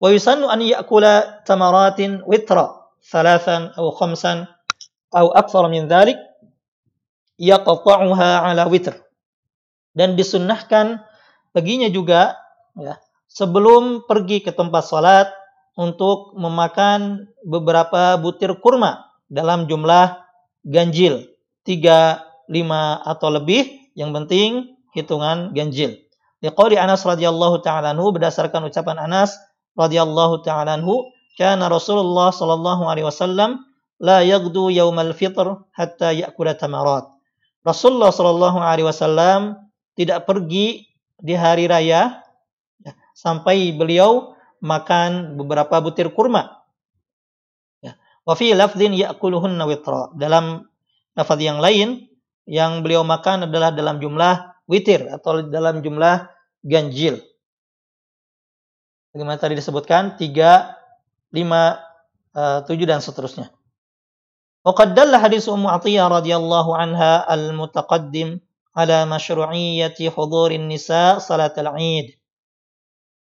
Wa 0.00 0.08
yusannu 0.08 0.48
an 0.48 0.64
ya'kula 0.64 1.44
tamaratin 1.44 2.24
witra 2.24 2.88
thalathan 3.04 3.76
aw 3.76 3.92
khamsan 3.92 4.48
aw 5.12 5.26
akthar 5.36 5.68
min 5.68 5.84
dhalik 5.90 6.16
yaqta'uha 7.36 8.48
ala 8.48 8.64
witr. 8.68 8.96
Dan 9.92 10.14
disunnahkan 10.14 11.02
baginya 11.50 11.90
juga 11.90 12.38
ya, 12.78 12.96
sebelum 13.26 14.06
pergi 14.06 14.40
ke 14.40 14.54
tempat 14.54 14.86
salat 14.86 15.28
untuk 15.80 16.36
memakan 16.36 17.32
beberapa 17.40 18.20
butir 18.20 18.52
kurma 18.60 19.08
dalam 19.32 19.64
jumlah 19.64 20.20
ganjil. 20.68 21.32
Tiga, 21.64 22.20
lima, 22.52 23.00
atau 23.08 23.32
lebih. 23.32 23.88
Yang 23.96 24.10
penting 24.12 24.50
hitungan 24.92 25.56
ganjil. 25.56 25.96
Liqauli 26.44 26.76
Anas 26.76 27.00
radhiyallahu 27.08 27.64
ta'ala 27.64 27.96
berdasarkan 27.96 28.68
ucapan 28.68 29.00
Anas 29.00 29.40
radhiyallahu 29.72 30.44
ta'ala 30.44 30.76
anhu, 30.76 31.08
kana 31.40 31.72
Rasulullah 31.72 32.28
sallallahu 32.28 32.84
alaihi 32.84 33.08
wasallam 33.08 33.64
la 34.00 34.24
yaghdu 34.24 34.72
yaumal 34.72 35.12
fitr 35.12 35.64
hatta 35.76 36.12
ya'kula 36.12 36.56
tamarat. 36.56 37.08
Rasulullah 37.60 38.08
Shallallahu 38.08 38.56
Alaihi 38.56 38.88
Wasallam 38.88 39.68
tidak 39.92 40.24
pergi 40.24 40.88
di 41.20 41.36
hari 41.36 41.68
raya 41.68 42.24
ya, 42.80 42.92
sampai 43.12 43.76
beliau 43.76 44.32
makan 44.63 45.39
beberapa 45.39 45.79
butir 45.83 46.11
kurma. 46.11 46.65
Ya. 47.83 47.99
Wa 48.23 48.33
fi 48.33 48.55
lafdhin 48.55 48.95
ya'kuluhunna 48.95 49.63
witra. 49.67 50.15
Dalam 50.17 50.65
lafaz 51.13 51.39
yang 51.41 51.59
lain 51.61 52.09
yang 52.45 52.85
beliau 52.85 53.01
makan 53.05 53.49
adalah 53.49 53.73
dalam 53.73 53.97
jumlah 53.97 54.65
witir 54.69 55.09
atau 55.09 55.45
dalam 55.45 55.81
jumlah 55.81 56.29
ganjil. 56.65 57.21
Bagaimana 59.15 59.39
tadi 59.39 59.55
disebutkan 59.55 60.19
3 60.19 60.27
5 61.31 61.35
uh, 62.35 62.59
7 62.67 62.89
dan 62.89 62.99
seterusnya. 62.99 63.55
وقد 64.65 64.97
دل 64.97 65.13
حديث 65.13 65.45
أم 65.49 65.61
عطية 65.67 66.07
رضي 66.09 66.33
الله 66.35 66.77
عنها 66.77 67.33
المتقدم 67.33 68.39
على 68.73 69.05
مشروعية 69.05 69.93
حضور 70.09 70.51
النساء 70.51 71.21
صلاة 71.21 71.53
العيد 71.53 72.18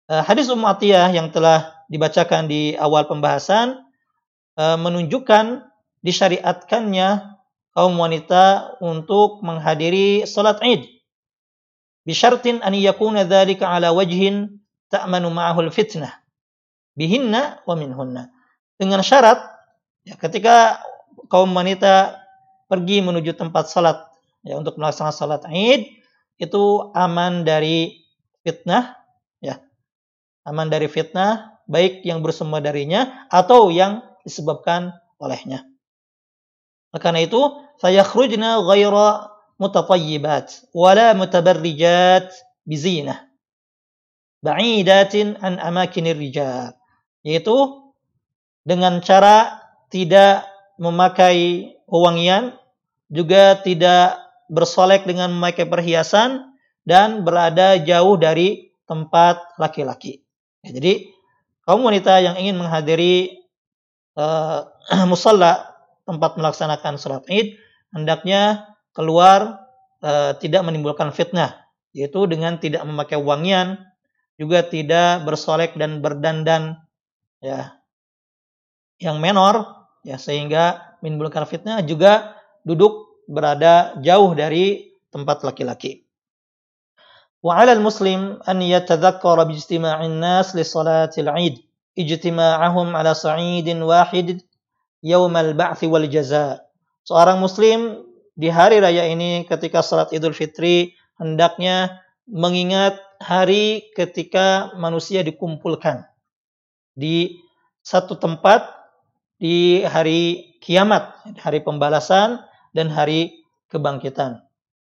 Hadis 0.08 0.48
Ummu 0.48 0.64
Atiyah 0.64 1.12
yang 1.12 1.28
telah 1.28 1.84
dibacakan 1.92 2.48
di 2.48 2.72
awal 2.80 3.04
pembahasan 3.04 3.76
eh, 4.56 4.78
menunjukkan 4.80 5.68
disyariatkannya 6.00 7.38
kaum 7.76 7.94
wanita 7.94 8.74
untuk 8.82 9.44
menghadiri 9.46 10.26
salat 10.26 10.58
Id. 10.64 10.88
Bisyartin 12.08 12.64
an 12.64 12.72
yakuna 12.72 13.28
dzalika 13.28 13.68
ala 13.68 13.92
wajhin 13.92 14.64
ta'manu 14.88 15.28
ma'ahu 15.28 15.68
fitnah 15.68 16.10
bihinna 16.98 17.62
wa 17.62 17.74
minhunna. 17.78 18.34
Dengan 18.74 19.06
syarat 19.06 19.38
ya, 20.02 20.18
ketika 20.18 20.82
kaum 21.30 21.54
wanita 21.54 22.18
pergi 22.66 23.04
menuju 23.04 23.38
tempat 23.38 23.70
salat 23.70 24.02
ya 24.42 24.58
untuk 24.58 24.74
melaksanakan 24.74 25.14
salat 25.14 25.42
Id 25.46 25.86
itu 26.42 26.64
aman 26.98 27.46
dari 27.46 28.02
fitnah 28.42 28.97
aman 30.48 30.72
dari 30.72 30.88
fitnah, 30.88 31.60
baik 31.68 32.02
yang 32.02 32.24
bersumber 32.24 32.64
darinya 32.64 33.28
atau 33.28 33.68
yang 33.68 34.00
disebabkan 34.24 34.96
olehnya. 35.20 35.68
Karena 36.96 37.20
itu, 37.22 37.38
fayakhrujna 37.78 38.64
ghaira 38.64 39.36
mutatayyibat 39.60 40.72
wala 40.72 41.12
mutabarrijat 41.12 42.32
bizinah 42.64 43.28
ba'idatin 44.42 45.38
an 45.42 45.58
amakinir 45.58 46.18
rijal. 46.18 46.74
Yaitu 47.26 47.54
dengan 48.62 49.02
cara 49.02 49.62
tidak 49.90 50.46
memakai 50.78 51.74
wangian, 51.90 52.54
juga 53.10 53.58
tidak 53.58 54.20
bersolek 54.48 55.04
dengan 55.08 55.34
memakai 55.34 55.66
perhiasan, 55.66 56.54
dan 56.88 57.20
berada 57.26 57.76
jauh 57.76 58.16
dari 58.16 58.72
tempat 58.88 59.60
laki-laki. 59.60 60.24
Ya, 60.66 60.74
jadi 60.74 61.14
kaum 61.62 61.86
wanita 61.86 62.18
yang 62.18 62.34
ingin 62.40 62.58
menghadiri 62.58 63.44
uh, 64.18 64.66
musalla 65.10 65.78
tempat 66.08 66.40
melaksanakan 66.40 66.96
sholat 66.96 67.24
id 67.28 67.60
hendaknya 67.92 68.64
keluar 68.96 69.68
uh, 70.00 70.32
tidak 70.40 70.64
menimbulkan 70.64 71.12
fitnah 71.12 71.68
yaitu 71.92 72.24
dengan 72.24 72.56
tidak 72.56 72.82
memakai 72.88 73.20
wangian 73.20 73.80
juga 74.38 74.64
tidak 74.64 75.26
bersolek 75.28 75.74
dan 75.76 76.00
berdandan 76.00 76.80
ya 77.42 77.78
yang 78.98 79.22
menor 79.22 79.86
ya 80.02 80.18
sehingga 80.18 80.96
menimbulkan 81.04 81.46
fitnah 81.46 81.84
juga 81.84 82.38
duduk 82.66 83.22
berada 83.28 83.94
jauh 84.00 84.32
dari 84.32 84.96
tempat 85.12 85.44
laki-laki. 85.44 86.07
وعلى 87.47 87.71
المسلم 87.73 88.39
أن 88.49 88.61
يتذكر 88.61 89.43
باجتماع 89.43 90.05
الناس 90.05 90.55
لصلاة 90.55 91.13
العيد 91.17 91.55
اجتماعهم 91.99 92.87
على 92.95 93.11
صعيد 93.13 93.67
واحد 93.69 94.41
يوم 95.03 95.33
البعث 95.37 95.83
والجزاء 95.83 96.55
seorang 97.03 97.43
muslim 97.43 98.07
di 98.33 98.47
hari 98.47 98.79
raya 98.79 99.05
ini 99.11 99.43
ketika 99.45 99.83
salat 99.83 100.09
Idul 100.15 100.33
Fitri 100.33 100.95
hendaknya 101.19 102.01
mengingat 102.25 102.97
hari 103.19 103.91
ketika 103.93 104.71
manusia 104.79 105.21
dikumpulkan 105.21 106.07
di 106.95 107.43
satu 107.83 108.15
tempat 108.15 108.63
di 109.37 109.83
hari 109.83 110.55
kiamat, 110.63 111.19
hari 111.43 111.59
pembalasan 111.59 112.39
dan 112.71 112.87
hari 112.87 113.43
kebangkitan. 113.67 114.39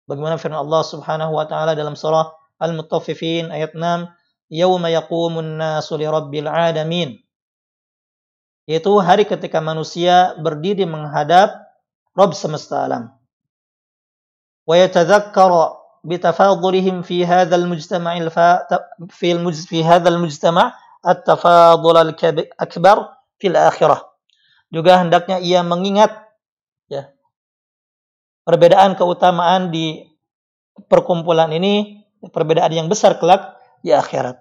Bagaimana 0.09 0.41
firman 0.41 0.57
Allah 0.57 0.81
Subhanahu 0.81 1.37
wa 1.37 1.45
taala 1.45 1.77
dalam 1.77 1.93
surah 1.93 2.33
Al-Mutaffifin 2.64 3.52
ayat 3.52 3.76
6 3.76 4.08
Yauma 4.52 4.92
yaqumun 4.92 5.56
nasu 5.56 5.96
li 5.96 6.06
rabbil 6.06 6.46
alamin. 6.46 7.16
Yaitu 8.64 8.92
hari 9.00 9.28
ketika 9.28 9.60
manusia 9.60 10.36
berdiri 10.40 10.88
menghadap 10.88 11.52
Rabb 12.14 12.32
semesta 12.32 12.86
alam. 12.86 13.12
Wa 14.64 14.78
yatadhakkaru 14.78 15.74
bitafadhulihim 16.06 17.02
fi 17.04 17.26
hadzal 17.26 17.66
mujtama'il 17.66 18.30
fi 19.10 19.28
fi 19.68 19.78
hadzal 19.82 20.16
mujtama' 20.22 20.72
at-tafadhul 21.02 22.14
akbar 22.56 22.96
fil 23.42 23.56
akhirah. 23.58 24.00
Juga 24.72 25.02
hendaknya 25.02 25.42
ia 25.42 25.60
mengingat 25.60 26.14
ya 26.88 27.12
perbedaan 28.46 28.96
keutamaan 28.96 29.74
di 29.74 30.08
perkumpulan 30.88 31.52
ini 31.52 32.03
perbedaan 32.30 32.72
yang 32.72 32.88
besar 32.88 33.18
kelak 33.18 33.56
di 33.84 33.92
akhirat. 33.92 34.40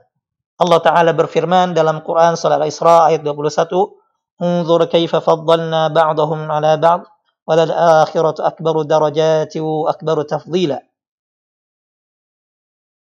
Allah 0.62 0.80
Ta'ala 0.80 1.12
berfirman 1.18 1.74
dalam 1.74 2.06
Quran 2.06 2.38
Surah 2.38 2.62
Al-Isra 2.62 3.10
ayat 3.10 3.25
21, 3.25 3.98
"Unzur 4.38 4.86
kaifa 4.86 5.20
faddalna 5.20 5.90
ba'dahum 5.90 6.46
'ala 6.46 6.78
ba'd, 6.78 7.10
wa 7.44 7.53
lal 7.57 7.72
akhiratu 8.05 8.46
akbaru 8.46 8.86
darajati 8.86 9.57
wa 9.60 9.90
akbaru 9.90 10.24
tafdila." 10.29 10.77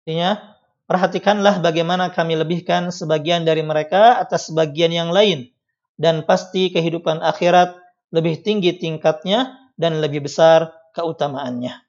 Artinya, 0.02 0.58
perhatikanlah 0.90 1.62
bagaimana 1.62 2.10
kami 2.10 2.34
lebihkan 2.34 2.90
sebagian 2.90 3.46
dari 3.46 3.62
mereka 3.62 4.18
atas 4.18 4.50
sebagian 4.50 4.90
yang 4.90 5.10
lain 5.14 5.50
dan 5.96 6.26
pasti 6.26 6.70
kehidupan 6.70 7.24
akhirat 7.24 7.78
lebih 8.10 8.42
tinggi 8.44 8.76
tingkatnya 8.76 9.54
dan 9.74 9.98
lebih 9.98 10.26
besar 10.26 10.72
keutamaannya. 10.94 11.85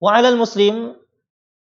وعلى 0.00 0.28
المسلم 0.28 0.96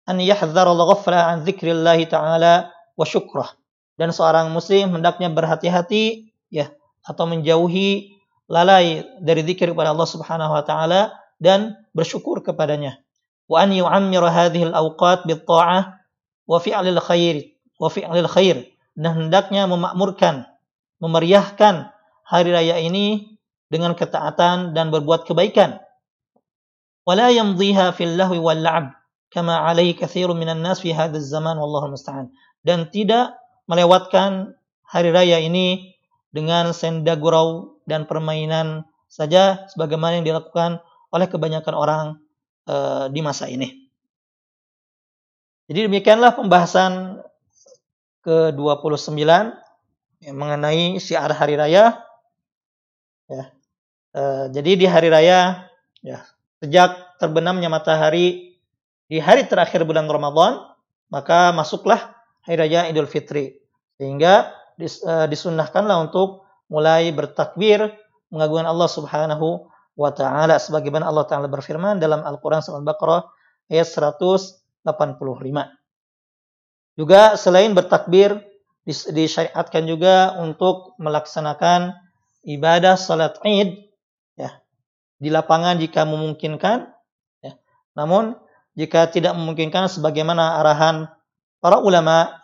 أن 0.10 0.18
يحذر 0.22 0.68
الغفلة 0.72 1.18
عن 1.18 1.38
ذكر 1.44 1.68
الله 1.72 2.04
تعالى 2.04 2.54
وشكره 2.98 3.50
dan 3.96 4.12
seorang 4.12 4.52
muslim 4.52 4.92
hendaknya 4.92 5.32
berhati-hati 5.32 6.28
ya 6.52 6.68
atau 7.08 7.24
menjauhi 7.32 8.20
lalai 8.52 9.08
dari 9.24 9.42
zikir 9.48 9.72
kepada 9.72 9.96
Allah 9.96 10.10
Subhanahu 10.10 10.52
wa 10.52 10.64
taala 10.68 11.16
dan 11.40 11.80
bersyukur 11.96 12.44
kepadanya. 12.44 13.00
Wa 13.48 13.64
an 13.64 13.72
yu'ammir 13.72 14.26
hadhihi 14.26 14.74
al-awqat 14.74 15.24
bit-tha'ah 15.30 15.96
wa 16.46 16.58
fi'lil 16.60 17.00
khair 17.02 17.56
wa 17.80 17.88
fi'lil 17.88 18.30
khair. 18.30 18.68
Dan 18.96 19.28
hendaknya 19.28 19.68
memakmurkan, 19.68 20.48
memeriahkan 21.04 21.92
hari 22.24 22.50
raya 22.52 22.80
ini 22.80 23.38
dengan 23.68 23.92
ketaatan 23.92 24.72
dan 24.72 24.88
berbuat 24.88 25.28
kebaikan 25.28 25.84
ولا 27.06 27.30
يمضيها 27.30 27.92
في 27.92 28.04
اللهو 28.04 28.42
واللعب 28.48 28.94
كما 29.32 29.56
عليه 29.56 29.96
كثير 29.96 30.34
من 30.34 30.50
الناس 30.50 30.82
في 30.82 30.94
هذا 30.94 31.18
الزمان 31.18 31.58
والله 31.58 31.86
المستعان 31.86 32.28
dan 32.66 32.90
tidak 32.90 33.38
melewatkan 33.70 34.58
hari 34.82 35.14
raya 35.14 35.38
ini 35.38 35.94
dengan 36.34 36.74
senda 36.74 37.14
gurau 37.14 37.78
dan 37.86 38.10
permainan 38.10 38.90
saja 39.06 39.70
sebagaimana 39.70 40.20
yang 40.20 40.26
dilakukan 40.26 40.82
oleh 41.14 41.30
kebanyakan 41.30 41.76
orang 41.78 42.06
uh, 42.68 43.06
di 43.08 43.22
masa 43.22 43.46
ini. 43.48 43.86
Jadi 45.70 45.90
demikianlah 45.90 46.38
pembahasan 46.38 47.22
ke-29 48.26 49.22
yang 50.26 50.36
mengenai 50.36 50.98
syiar 50.98 51.30
hari 51.34 51.58
raya. 51.58 52.02
Ya. 53.30 53.54
Uh, 54.14 54.50
jadi 54.50 54.72
di 54.74 54.86
hari 54.90 55.10
raya 55.14 55.70
ya 56.02 56.26
sejak 56.61 57.17
terbenamnya 57.17 57.73
matahari 57.73 58.57
di 59.11 59.19
hari 59.19 59.49
terakhir 59.49 59.83
bulan 59.83 60.07
Ramadan, 60.07 60.63
maka 61.11 61.51
masuklah 61.51 62.15
hari 62.47 62.61
raya 62.61 62.87
Idul 62.87 63.11
Fitri. 63.11 63.59
Sehingga 63.99 64.55
dis, 64.79 65.03
uh, 65.03 65.27
disunnahkanlah 65.27 66.07
untuk 66.09 66.47
mulai 66.71 67.11
bertakbir 67.11 67.91
mengagungkan 68.31 68.71
Allah 68.71 68.87
Subhanahu 68.87 69.67
wa 69.99 70.11
taala 70.15 70.57
sebagaimana 70.63 71.11
Allah 71.11 71.27
taala 71.27 71.51
berfirman 71.51 71.99
dalam 71.99 72.23
Al-Qur'an 72.23 72.63
surah 72.63 72.79
Al-Baqarah 72.79 73.27
ayat 73.67 73.89
185. 73.91 74.87
Juga 76.95 77.35
selain 77.35 77.75
bertakbir 77.75 78.39
disyariatkan 78.87 79.85
juga 79.85 80.39
untuk 80.39 80.95
melaksanakan 81.03 81.99
ibadah 82.47 82.97
salat 82.97 83.37
Id 83.45 83.91
di 85.21 85.29
lapangan 85.29 85.77
jika 85.77 86.09
memungkinkan. 86.09 86.89
Ya. 87.45 87.53
Namun 87.95 88.35
jika 88.75 89.13
tidak 89.13 89.37
memungkinkan 89.37 89.93
sebagaimana 89.93 90.59
arahan 90.65 91.13
para 91.61 91.79
ulama 91.85 92.41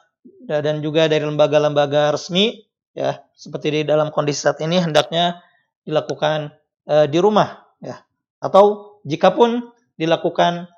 dan 0.46 0.84
juga 0.84 1.08
dari 1.08 1.24
lembaga-lembaga 1.24 2.14
resmi 2.14 2.66
ya 2.92 3.20
seperti 3.34 3.68
di 3.72 3.80
dalam 3.88 4.12
kondisi 4.12 4.44
saat 4.44 4.60
ini 4.62 4.80
hendaknya 4.80 5.42
dilakukan 5.84 6.54
e, 6.86 6.94
di 7.10 7.18
rumah 7.20 7.66
ya 7.82 8.02
atau 8.40 8.96
jika 9.06 9.34
pun 9.34 9.70
dilakukan 9.96 10.68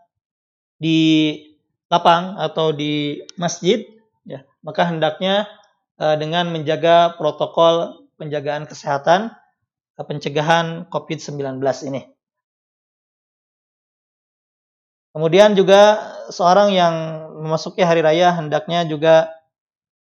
di 0.79 1.35
lapang 1.89 2.37
atau 2.39 2.75
di 2.75 3.23
masjid 3.41 3.87
ya 4.29 4.45
maka 4.61 4.89
hendaknya 4.89 5.49
e, 5.97 6.07
dengan 6.21 6.51
menjaga 6.51 7.17
protokol 7.17 8.09
penjagaan 8.19 8.67
kesehatan 8.67 9.33
pencegahan 10.07 10.87
COVID-19 10.91 11.59
ini. 11.91 12.07
Kemudian 15.19 15.59
juga 15.59 15.99
seorang 16.31 16.71
yang 16.71 16.95
memasuki 17.43 17.83
hari 17.83 18.05
raya 18.05 18.31
hendaknya 18.39 18.87
juga 18.87 19.35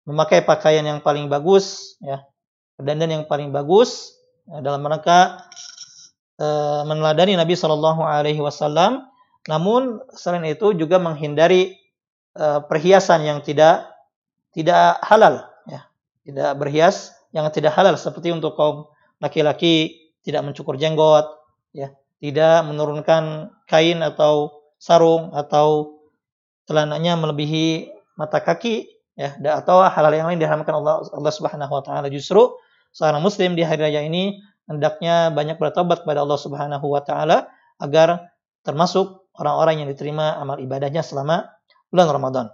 memakai 0.04 0.44
pakaian 0.44 0.84
yang 0.84 1.00
paling 1.00 1.32
bagus, 1.32 1.96
ya, 2.04 2.28
dandan 2.76 3.22
yang 3.22 3.24
paling 3.24 3.56
bagus 3.56 4.12
ya, 4.44 4.60
dalam 4.60 4.84
rangka 4.84 5.48
e, 6.36 6.48
meneladani 6.84 7.40
Nabi 7.40 7.56
Shallallahu 7.56 8.04
Alaihi 8.04 8.44
Wasallam. 8.44 9.08
Namun 9.48 10.04
selain 10.12 10.44
itu 10.52 10.76
juga 10.76 11.00
menghindari 11.00 11.80
e, 12.36 12.46
perhiasan 12.68 13.24
yang 13.24 13.40
tidak 13.40 13.88
tidak 14.52 15.00
halal, 15.00 15.48
ya, 15.70 15.88
tidak 16.28 16.60
berhias 16.60 17.16
yang 17.32 17.48
tidak 17.56 17.72
halal 17.72 17.96
seperti 17.96 18.36
untuk 18.36 18.60
kaum 18.60 18.92
laki-laki 19.19 20.12
tidak 20.25 20.41
mencukur 20.43 20.75
jenggot, 20.80 21.25
ya, 21.71 21.93
tidak 22.19 22.65
menurunkan 22.65 23.54
kain 23.69 24.01
atau 24.01 24.65
sarung 24.80 25.34
atau 25.34 25.99
celananya 26.65 27.17
melebihi 27.17 27.93
mata 28.17 28.41
kaki 28.41 28.89
ya 29.15 29.36
atau 29.62 29.84
hal-hal 29.86 30.13
yang 30.13 30.28
lain 30.28 30.39
diharamkan 30.41 30.75
Allah 30.75 31.06
Allah 31.13 31.34
Subhanahu 31.34 31.71
wa 31.71 31.84
taala 31.84 32.12
justru 32.12 32.51
seorang 32.91 33.23
muslim 33.23 33.56
di 33.56 33.63
hari 33.63 33.82
raya 33.86 34.01
ini 34.04 34.39
hendaknya 34.67 35.32
banyak 35.32 35.56
bertobat 35.62 36.04
kepada 36.04 36.25
Allah 36.25 36.39
Subhanahu 36.39 36.86
wa 36.86 37.01
taala 37.04 37.47
agar 37.80 38.34
termasuk 38.65 39.28
orang-orang 39.38 39.84
yang 39.84 39.88
diterima 39.91 40.36
amal 40.39 40.58
ibadahnya 40.60 41.04
selama 41.04 41.47
bulan 41.91 42.08
Ramadan. 42.12 42.45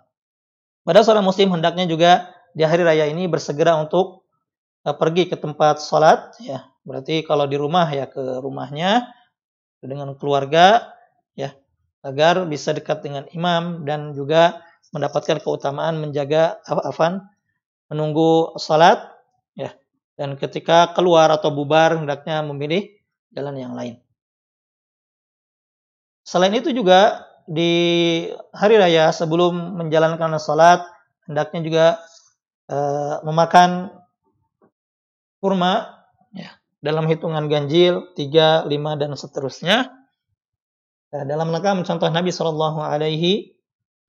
Pada 0.82 1.06
seorang 1.06 1.26
muslim 1.26 1.54
hendaknya 1.54 1.86
juga 1.86 2.30
di 2.52 2.66
hari 2.66 2.84
raya 2.84 3.08
ini 3.08 3.30
bersegera 3.30 3.78
untuk 3.78 4.21
pergi 4.84 5.30
ke 5.30 5.38
tempat 5.38 5.82
sholat 5.82 6.38
ya. 6.42 6.66
Berarti 6.82 7.22
kalau 7.22 7.46
di 7.46 7.58
rumah 7.58 7.86
ya 7.94 8.10
ke 8.10 8.42
rumahnya 8.42 9.06
dengan 9.82 10.18
keluarga 10.18 10.94
ya 11.38 11.54
agar 12.02 12.46
bisa 12.50 12.74
dekat 12.74 13.06
dengan 13.06 13.30
imam 13.34 13.86
dan 13.86 14.18
juga 14.18 14.66
mendapatkan 14.90 15.42
keutamaan 15.42 16.02
menjaga 16.02 16.58
afan 16.66 17.22
menunggu 17.94 18.58
salat 18.58 19.14
ya 19.54 19.74
dan 20.18 20.36
ketika 20.38 20.94
keluar 20.98 21.30
atau 21.30 21.54
bubar 21.54 21.98
hendaknya 21.98 22.42
memilih 22.42 22.90
jalan 23.32 23.56
yang 23.58 23.74
lain. 23.78 24.02
Selain 26.26 26.54
itu 26.54 26.74
juga 26.74 27.26
di 27.50 27.74
hari 28.54 28.78
raya 28.78 29.10
sebelum 29.10 29.78
menjalankan 29.78 30.38
salat 30.38 30.86
hendaknya 31.26 31.60
juga 31.66 31.86
e, 32.70 32.78
memakan 33.26 34.01
kurma 35.42 36.06
ya, 36.32 36.54
dalam 36.80 37.10
hitungan 37.10 37.50
ganjil 37.50 38.14
3, 38.14 38.70
5 38.70 39.02
dan 39.02 39.12
seterusnya. 39.18 39.78
Ya, 41.12 41.22
dalam 41.28 41.52
rangka 41.52 41.76
mencontoh 41.76 42.08
Nabi 42.08 42.32
Shallallahu 42.32 42.80
alaihi 42.80 43.60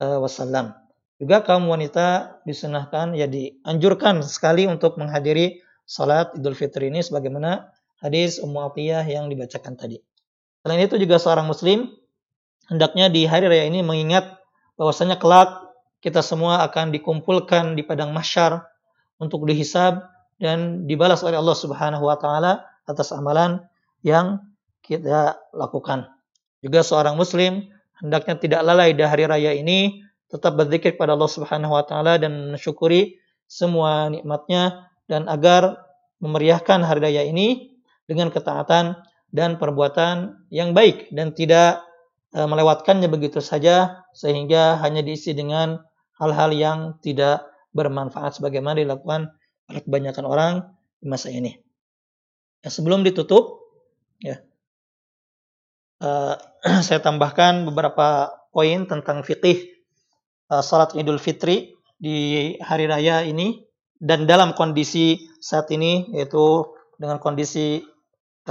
Eh, 0.03 0.19
wasallam. 0.19 0.75
Juga 1.15 1.45
kaum 1.45 1.69
wanita 1.71 2.41
disunahkan 2.43 3.15
ya 3.15 3.29
dianjurkan 3.29 4.19
sekali 4.19 4.67
untuk 4.67 4.99
menghadiri 4.99 5.63
salat 5.87 6.35
Idul 6.35 6.57
Fitri 6.57 6.91
ini 6.91 6.99
sebagaimana 6.99 7.71
hadis 8.03 8.41
Ummu 8.43 8.59
Atiyah 8.67 9.07
yang 9.07 9.31
dibacakan 9.31 9.79
tadi. 9.79 10.03
Selain 10.59 10.83
itu 10.83 10.99
juga 10.99 11.21
seorang 11.21 11.47
muslim 11.47 11.87
hendaknya 12.67 13.07
di 13.07 13.23
hari 13.23 13.47
raya 13.47 13.63
ini 13.63 13.79
mengingat 13.79 14.35
bahwasanya 14.75 15.15
kelak 15.21 15.71
kita 16.03 16.19
semua 16.19 16.65
akan 16.67 16.91
dikumpulkan 16.91 17.79
di 17.79 17.87
padang 17.87 18.11
mahsyar 18.11 18.67
untuk 19.23 19.47
dihisab 19.47 20.03
dan 20.43 20.83
dibalas 20.83 21.23
oleh 21.23 21.39
Allah 21.39 21.55
Subhanahu 21.55 22.03
wa 22.03 22.19
taala 22.19 22.67
atas 22.83 23.15
amalan 23.15 23.63
yang 24.03 24.43
kita 24.83 25.39
lakukan. 25.55 26.11
Juga 26.59 26.83
seorang 26.83 27.15
muslim 27.15 27.71
hendaknya 28.03 28.35
tidak 28.35 28.61
lalai 28.67 28.91
di 28.91 29.07
hari 29.07 29.23
raya 29.23 29.55
ini 29.55 30.03
tetap 30.27 30.59
berzikir 30.59 30.99
kepada 30.99 31.15
Allah 31.15 31.31
Subhanahu 31.31 31.71
wa 31.71 31.87
taala 31.87 32.19
dan 32.19 32.51
mensyukuri 32.51 33.15
semua 33.47 34.11
nikmatnya 34.11 34.91
dan 35.07 35.31
agar 35.31 35.79
memeriahkan 36.19 36.83
hari 36.83 36.99
raya 36.99 37.23
ini 37.23 37.79
dengan 38.03 38.27
ketaatan 38.27 38.99
dan 39.31 39.55
perbuatan 39.55 40.43
yang 40.51 40.75
baik 40.75 41.07
dan 41.15 41.31
tidak 41.31 41.83
e, 42.35 42.39
melewatkannya 42.43 43.07
begitu 43.07 43.39
saja 43.39 44.03
sehingga 44.11 44.79
hanya 44.83 44.99
diisi 44.99 45.31
dengan 45.31 45.79
hal-hal 46.19 46.51
yang 46.51 46.79
tidak 46.99 47.47
bermanfaat 47.71 48.37
sebagaimana 48.37 48.83
dilakukan 48.83 49.31
oleh 49.71 49.81
kebanyakan 49.83 50.25
orang 50.25 50.53
di 50.99 51.07
masa 51.07 51.31
ini. 51.31 51.55
Ya, 52.63 52.71
sebelum 52.71 53.03
ditutup, 53.03 53.63
ya, 54.23 54.39
uh, 56.03 56.35
saya 56.85 56.99
tambahkan 57.03 57.67
beberapa 57.67 58.31
poin 58.51 58.85
tentang 58.85 59.23
fikih 59.23 59.73
uh, 60.51 60.63
salat 60.63 60.95
Idul 60.95 61.19
Fitri 61.19 61.73
di 61.97 62.53
hari 62.59 62.85
raya 62.85 63.23
ini 63.23 63.63
dan 64.03 64.27
dalam 64.27 64.51
kondisi 64.51 65.31
saat 65.39 65.71
ini 65.71 66.11
yaitu 66.11 66.67
dengan 66.99 67.23
kondisi 67.23 67.79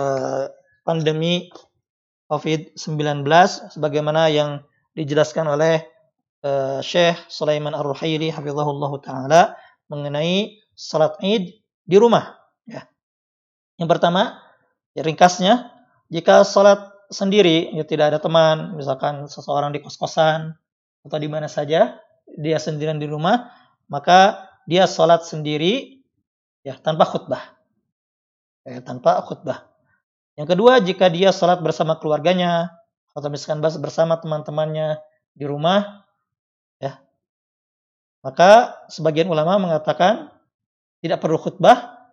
uh, 0.01 0.49
pandemi 0.83 1.53
COVID-19 2.33 3.29
sebagaimana 3.77 4.33
yang 4.33 4.65
dijelaskan 4.97 5.53
oleh 5.53 5.85
uh, 6.45 6.81
Syekh 6.81 7.29
Sulaiman 7.29 7.77
Ar-Ruhaili 7.77 8.33
hafizahullah 8.33 8.93
taala 9.05 9.43
mengenai 9.93 10.62
salat 10.75 11.17
Id 11.21 11.61
di 11.87 11.97
rumah 11.97 12.37
ya. 12.65 12.87
Yang 13.77 13.89
pertama, 13.99 14.41
ya 14.97 15.03
ringkasnya 15.05 15.73
jika 16.13 16.45
salat 16.45 16.93
sendiri, 17.13 17.71
ya 17.77 17.85
tidak 17.85 18.17
ada 18.17 18.19
teman, 18.19 18.75
misalkan 18.75 19.29
seseorang 19.29 19.71
di 19.71 19.85
kos-kosan 19.85 20.57
atau 21.05 21.19
di 21.21 21.29
mana 21.29 21.47
saja, 21.47 22.01
dia 22.41 22.59
sendirian 22.59 22.97
di 22.97 23.07
rumah, 23.07 23.53
maka 23.93 24.49
dia 24.65 24.89
sholat 24.89 25.23
sendiri 25.29 26.01
ya 26.65 26.81
tanpa 26.81 27.05
khutbah. 27.05 27.61
Ya, 28.65 28.81
tanpa 28.81 29.21
khutbah. 29.29 29.69
Yang 30.39 30.57
kedua, 30.57 30.81
jika 30.81 31.13
dia 31.13 31.35
sholat 31.35 31.61
bersama 31.61 32.01
keluarganya 32.01 32.73
atau 33.13 33.29
misalkan 33.29 33.61
bersama 33.61 34.17
teman-temannya 34.17 34.97
di 35.37 35.45
rumah, 35.45 36.09
ya, 36.81 37.03
maka 38.25 38.81
sebagian 38.89 39.29
ulama 39.29 39.61
mengatakan 39.61 40.32
tidak 41.03 41.19
perlu 41.19 41.37
khutbah, 41.37 42.09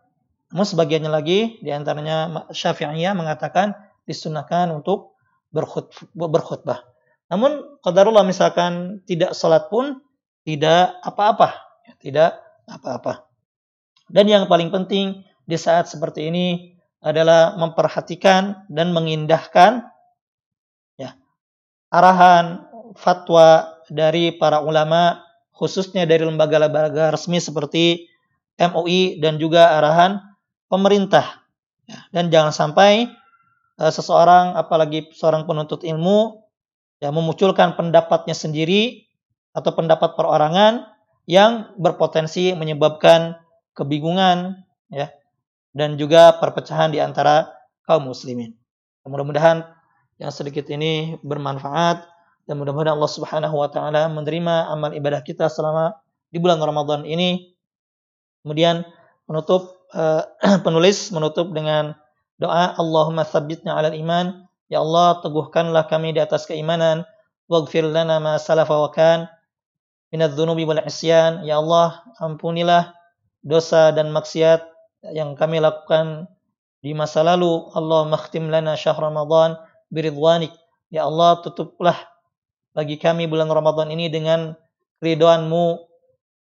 namun 0.49 0.65
sebagiannya 0.65 1.12
lagi 1.13 1.62
di 1.62 1.69
antaranya 1.69 2.49
Syafi'iyah 2.49 3.13
mengatakan 3.13 3.78
disunahkan 4.10 4.73
untuk 4.73 5.13
berkhutbah. 6.17 6.89
Namun 7.30 7.82
qadarullah 7.86 8.25
misalkan 8.25 9.06
tidak 9.06 9.38
salat 9.38 9.69
pun 9.69 10.02
tidak 10.41 10.97
apa-apa, 11.06 11.54
ya, 11.86 11.93
tidak 12.02 12.32
apa-apa. 12.65 13.30
Dan 14.10 14.25
yang 14.25 14.49
paling 14.49 14.73
penting 14.73 15.21
di 15.45 15.58
saat 15.58 15.86
seperti 15.86 16.34
ini 16.34 16.73
adalah 16.99 17.54
memperhatikan 17.56 18.65
dan 18.67 18.91
mengindahkan 18.91 19.86
ya 20.97 21.15
arahan 21.93 22.65
fatwa 22.97 23.78
dari 23.88 24.36
para 24.36 24.60
ulama 24.65 25.21
khususnya 25.56 26.04
dari 26.10 26.25
lembaga-lembaga 26.25 27.13
resmi 27.15 27.39
seperti 27.39 28.10
MUI 28.60 29.24
dan 29.24 29.39
juga 29.39 29.80
arahan 29.80 30.19
pemerintah. 30.67 31.48
Ya, 31.88 32.06
dan 32.13 32.30
jangan 32.30 32.54
sampai 32.54 33.10
uh, 33.80 33.89
seseorang 33.89 34.54
apalagi 34.60 35.10
seorang 35.15 35.48
penuntut 35.48 35.82
ilmu 35.88 36.43
yang 37.00 37.15
memunculkan 37.15 37.80
pendapatnya 37.80 38.36
sendiri 38.36 39.08
atau 39.56 39.72
pendapat 39.74 40.13
perorangan 40.13 40.86
yang 41.26 41.74
berpotensi 41.80 42.54
menyebabkan 42.54 43.39
kebingungan 43.74 44.67
ya 44.91 45.10
dan 45.74 45.95
juga 45.95 46.36
perpecahan 46.38 46.91
di 46.91 47.00
antara 47.00 47.48
kaum 47.88 48.10
muslimin. 48.10 48.54
Mudah-mudahan 49.08 49.65
yang 50.19 50.30
sedikit 50.30 50.67
ini 50.69 51.17
bermanfaat 51.24 52.06
dan 52.45 52.56
mudah-mudahan 52.58 52.98
Allah 52.98 53.13
Subhanahu 53.13 53.56
wa 53.56 53.69
taala 53.72 54.10
menerima 54.10 54.74
amal 54.74 54.91
ibadah 54.93 55.22
kita 55.24 55.48
selama 55.48 55.98
di 56.30 56.38
bulan 56.38 56.60
Ramadan 56.60 57.06
ini. 57.06 57.56
Kemudian 58.43 58.88
menutup 59.30 59.86
uh, 59.93 60.25
penulis 60.65 61.12
menutup 61.13 61.52
dengan 61.52 61.95
Doa 62.39 62.71
Allahumma 62.80 63.28
tsabbitna 63.28 63.75
'alal 63.75 63.99
iman. 63.99 64.47
Ya 64.71 64.80
Allah, 64.80 65.19
teguhkanlah 65.19 65.91
kami 65.91 66.15
di 66.15 66.23
atas 66.23 66.47
keimanan. 66.47 67.04
Waghfir 67.52 67.84
lana 67.84 68.21
ma 68.23 68.39
salafa 68.39 68.80
wa 68.80 68.93
kan 68.95 69.28
minadz-dzunubi 70.15 70.63
wal 70.63 70.80
isyan. 70.88 71.43
Ya 71.43 71.60
Allah, 71.60 71.99
ampunilah 72.23 72.95
dosa 73.43 73.91
dan 73.91 74.15
maksiat 74.15 74.63
yang 75.12 75.36
kami 75.36 75.60
lakukan 75.60 76.32
di 76.80 76.95
masa 76.95 77.28
lalu. 77.28 77.67
Allah 77.75 78.08
makhtim 78.08 78.47
lana 78.47 78.80
syahr 78.80 79.04
Ramadan 79.04 79.60
biridwanik. 79.91 80.56
Ya 80.88 81.04
Allah, 81.04 81.43
tutuplah 81.43 81.99
bagi 82.71 82.95
kami 82.95 83.28
bulan 83.28 83.52
Ramadan 83.52 83.91
ini 83.91 84.08
dengan 84.08 84.56
ridhoanmu 85.04 85.88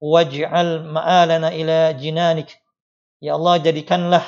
waj'al 0.04 0.84
ma'alana 0.84 1.56
ila 1.56 1.96
jinanik. 1.96 2.52
Ya 3.24 3.40
Allah, 3.40 3.64
jadikanlah 3.64 4.24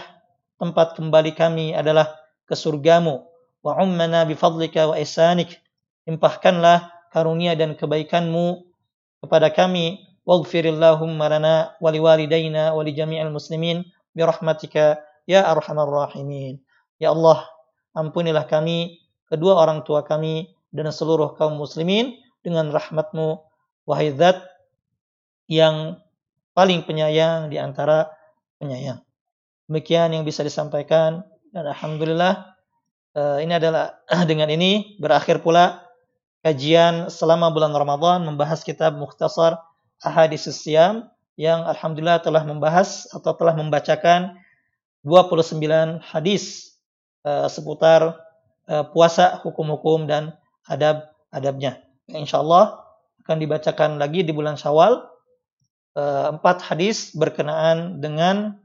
tempat 0.55 0.95
kembali 0.95 1.35
kami 1.35 1.75
adalah 1.75 2.15
ke 2.47 2.55
surgamu. 2.55 3.27
Wa 3.59 3.83
ummana 3.83 4.23
bifadlika 4.23 4.87
wa 4.87 4.95
ihsanik. 4.95 5.59
Impahkanlah 6.07 6.87
karunia 7.11 7.59
dan 7.59 7.75
kebaikanmu 7.75 8.63
kepada 9.19 9.51
kami. 9.51 9.99
Waghfirillahumma 10.23 11.27
lana 11.27 11.75
wa 11.77 11.89
liwalidayna 11.91 12.73
wa 12.73 12.81
li 12.81 12.95
jami'il 12.95 13.29
muslimin 13.29 13.85
birahmatika 14.15 15.03
ya 15.27 15.43
arhamar 15.43 15.85
rahimin. 15.85 16.63
Ya 16.97 17.11
Allah, 17.11 17.45
ampunilah 17.93 18.47
kami, 18.47 19.03
kedua 19.27 19.59
orang 19.59 19.83
tua 19.83 20.01
kami, 20.01 20.55
dan 20.71 20.89
seluruh 20.89 21.35
kaum 21.37 21.59
muslimin 21.59 22.15
dengan 22.41 22.71
rahmatmu, 22.71 23.43
wahai 23.85 24.15
zat 24.17 24.41
yang 25.45 25.99
paling 26.55 26.87
penyayang 26.87 27.51
di 27.51 27.59
antara 27.59 28.09
penyayang. 28.57 29.03
Demikian 29.65 30.13
yang 30.13 30.23
bisa 30.23 30.45
disampaikan 30.45 31.25
dan 31.51 31.65
alhamdulillah 31.65 32.55
uh, 33.17 33.37
ini 33.41 33.53
adalah 33.57 33.97
dengan 34.29 34.49
ini 34.49 34.97
berakhir 35.01 35.41
pula 35.41 35.85
kajian 36.45 37.09
selama 37.09 37.49
bulan 37.49 37.73
Ramadan 37.73 38.23
membahas 38.23 38.61
kitab 38.61 38.93
Mukhtasar 38.95 39.57
ahadis 40.05 40.45
siam 40.53 41.09
yang 41.35 41.65
alhamdulillah 41.65 42.21
telah 42.21 42.45
membahas 42.45 43.09
atau 43.11 43.33
telah 43.35 43.57
membacakan 43.57 44.37
29 45.03 45.61
hadis 46.01 46.75
uh, 47.25 47.49
seputar 47.49 48.15
uh, 48.69 48.85
puasa, 48.89 49.41
hukum-hukum 49.43 50.07
dan 50.07 50.33
adab-adabnya. 50.69 51.81
Insyaallah 52.09 52.81
akan 53.25 53.37
dibacakan 53.41 53.97
lagi 53.97 54.21
di 54.21 54.29
bulan 54.29 54.55
Syawal 54.55 55.14
empat 55.95 56.59
hadis 56.59 57.15
berkenaan 57.15 58.03
dengan 58.03 58.59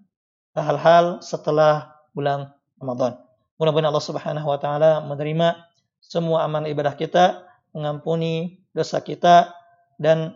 hal-hal 0.55 1.23
setelah 1.23 1.95
bulan 2.11 2.51
Ramadan. 2.83 3.23
Mudah-mudahan 3.61 3.93
Allah 3.93 4.07
Subhanahu 4.07 4.47
wa 4.51 4.59
taala 4.59 5.05
menerima 5.05 5.63
semua 6.03 6.49
amal 6.49 6.67
ibadah 6.67 6.97
kita, 6.97 7.47
mengampuni 7.71 8.65
dosa 8.75 8.99
kita 8.99 9.55
dan 10.01 10.35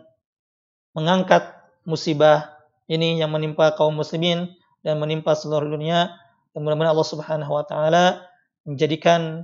mengangkat 0.95 1.51
musibah 1.83 2.55
ini 2.87 3.19
yang 3.19 3.33
menimpa 3.33 3.73
kaum 3.75 3.97
muslimin 3.97 4.55
dan 4.85 5.01
menimpa 5.01 5.33
seluruh 5.35 5.67
dunia. 5.67 6.15
Mudah-mudahan 6.55 6.93
Allah 6.95 7.09
Subhanahu 7.11 7.51
wa 7.51 7.65
taala 7.67 8.23
menjadikan 8.63 9.43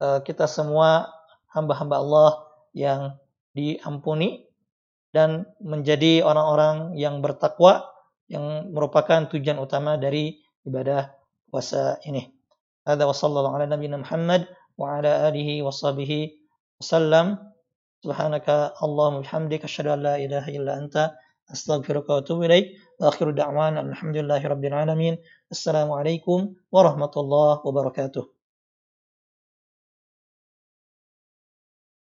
uh, 0.00 0.24
kita 0.24 0.48
semua 0.48 1.12
hamba-hamba 1.52 2.00
Allah 2.00 2.30
yang 2.72 3.00
diampuni 3.52 4.49
dan 5.10 5.46
menjadi 5.58 6.22
orang-orang 6.22 6.94
yang 6.94 7.18
bertakwa 7.18 7.90
yang 8.30 8.70
merupakan 8.70 9.26
tujuan 9.26 9.58
utama 9.58 9.98
dari 9.98 10.38
ibadah 10.62 11.10
puasa 11.50 11.98
ini. 12.06 12.30
Ada 12.86 13.04
wa 13.04 13.14
sallallahu 13.14 13.58
ala 13.58 13.66
nabiyina 13.66 14.00
Muhammad 14.00 14.46
wa 14.78 15.02
ala 15.02 15.26
alihi 15.28 15.60
wa 15.66 15.74
sahbihi 15.74 16.38
wasallam. 16.78 17.42
Subhanaka 18.00 18.72
Allahumma 18.80 19.20
bihamdika 19.20 19.68
asyhadu 19.68 19.92
an 19.92 20.00
la 20.00 20.14
ilaha 20.16 20.48
illa 20.48 20.78
anta 20.78 21.12
astaghfiruka 21.50 22.16
wa 22.16 22.18
atubu 22.22 22.46
ilaik. 22.48 22.78
Wa 22.96 23.12
akhiru 23.12 23.34
da'wana 23.36 23.82
alhamdulillahi 23.82 24.46
rabbil 24.46 24.72
alamin. 24.72 25.14
Assalamualaikum 25.52 26.54
warahmatullahi 26.72 27.60
wabarakatuh. 27.66 28.39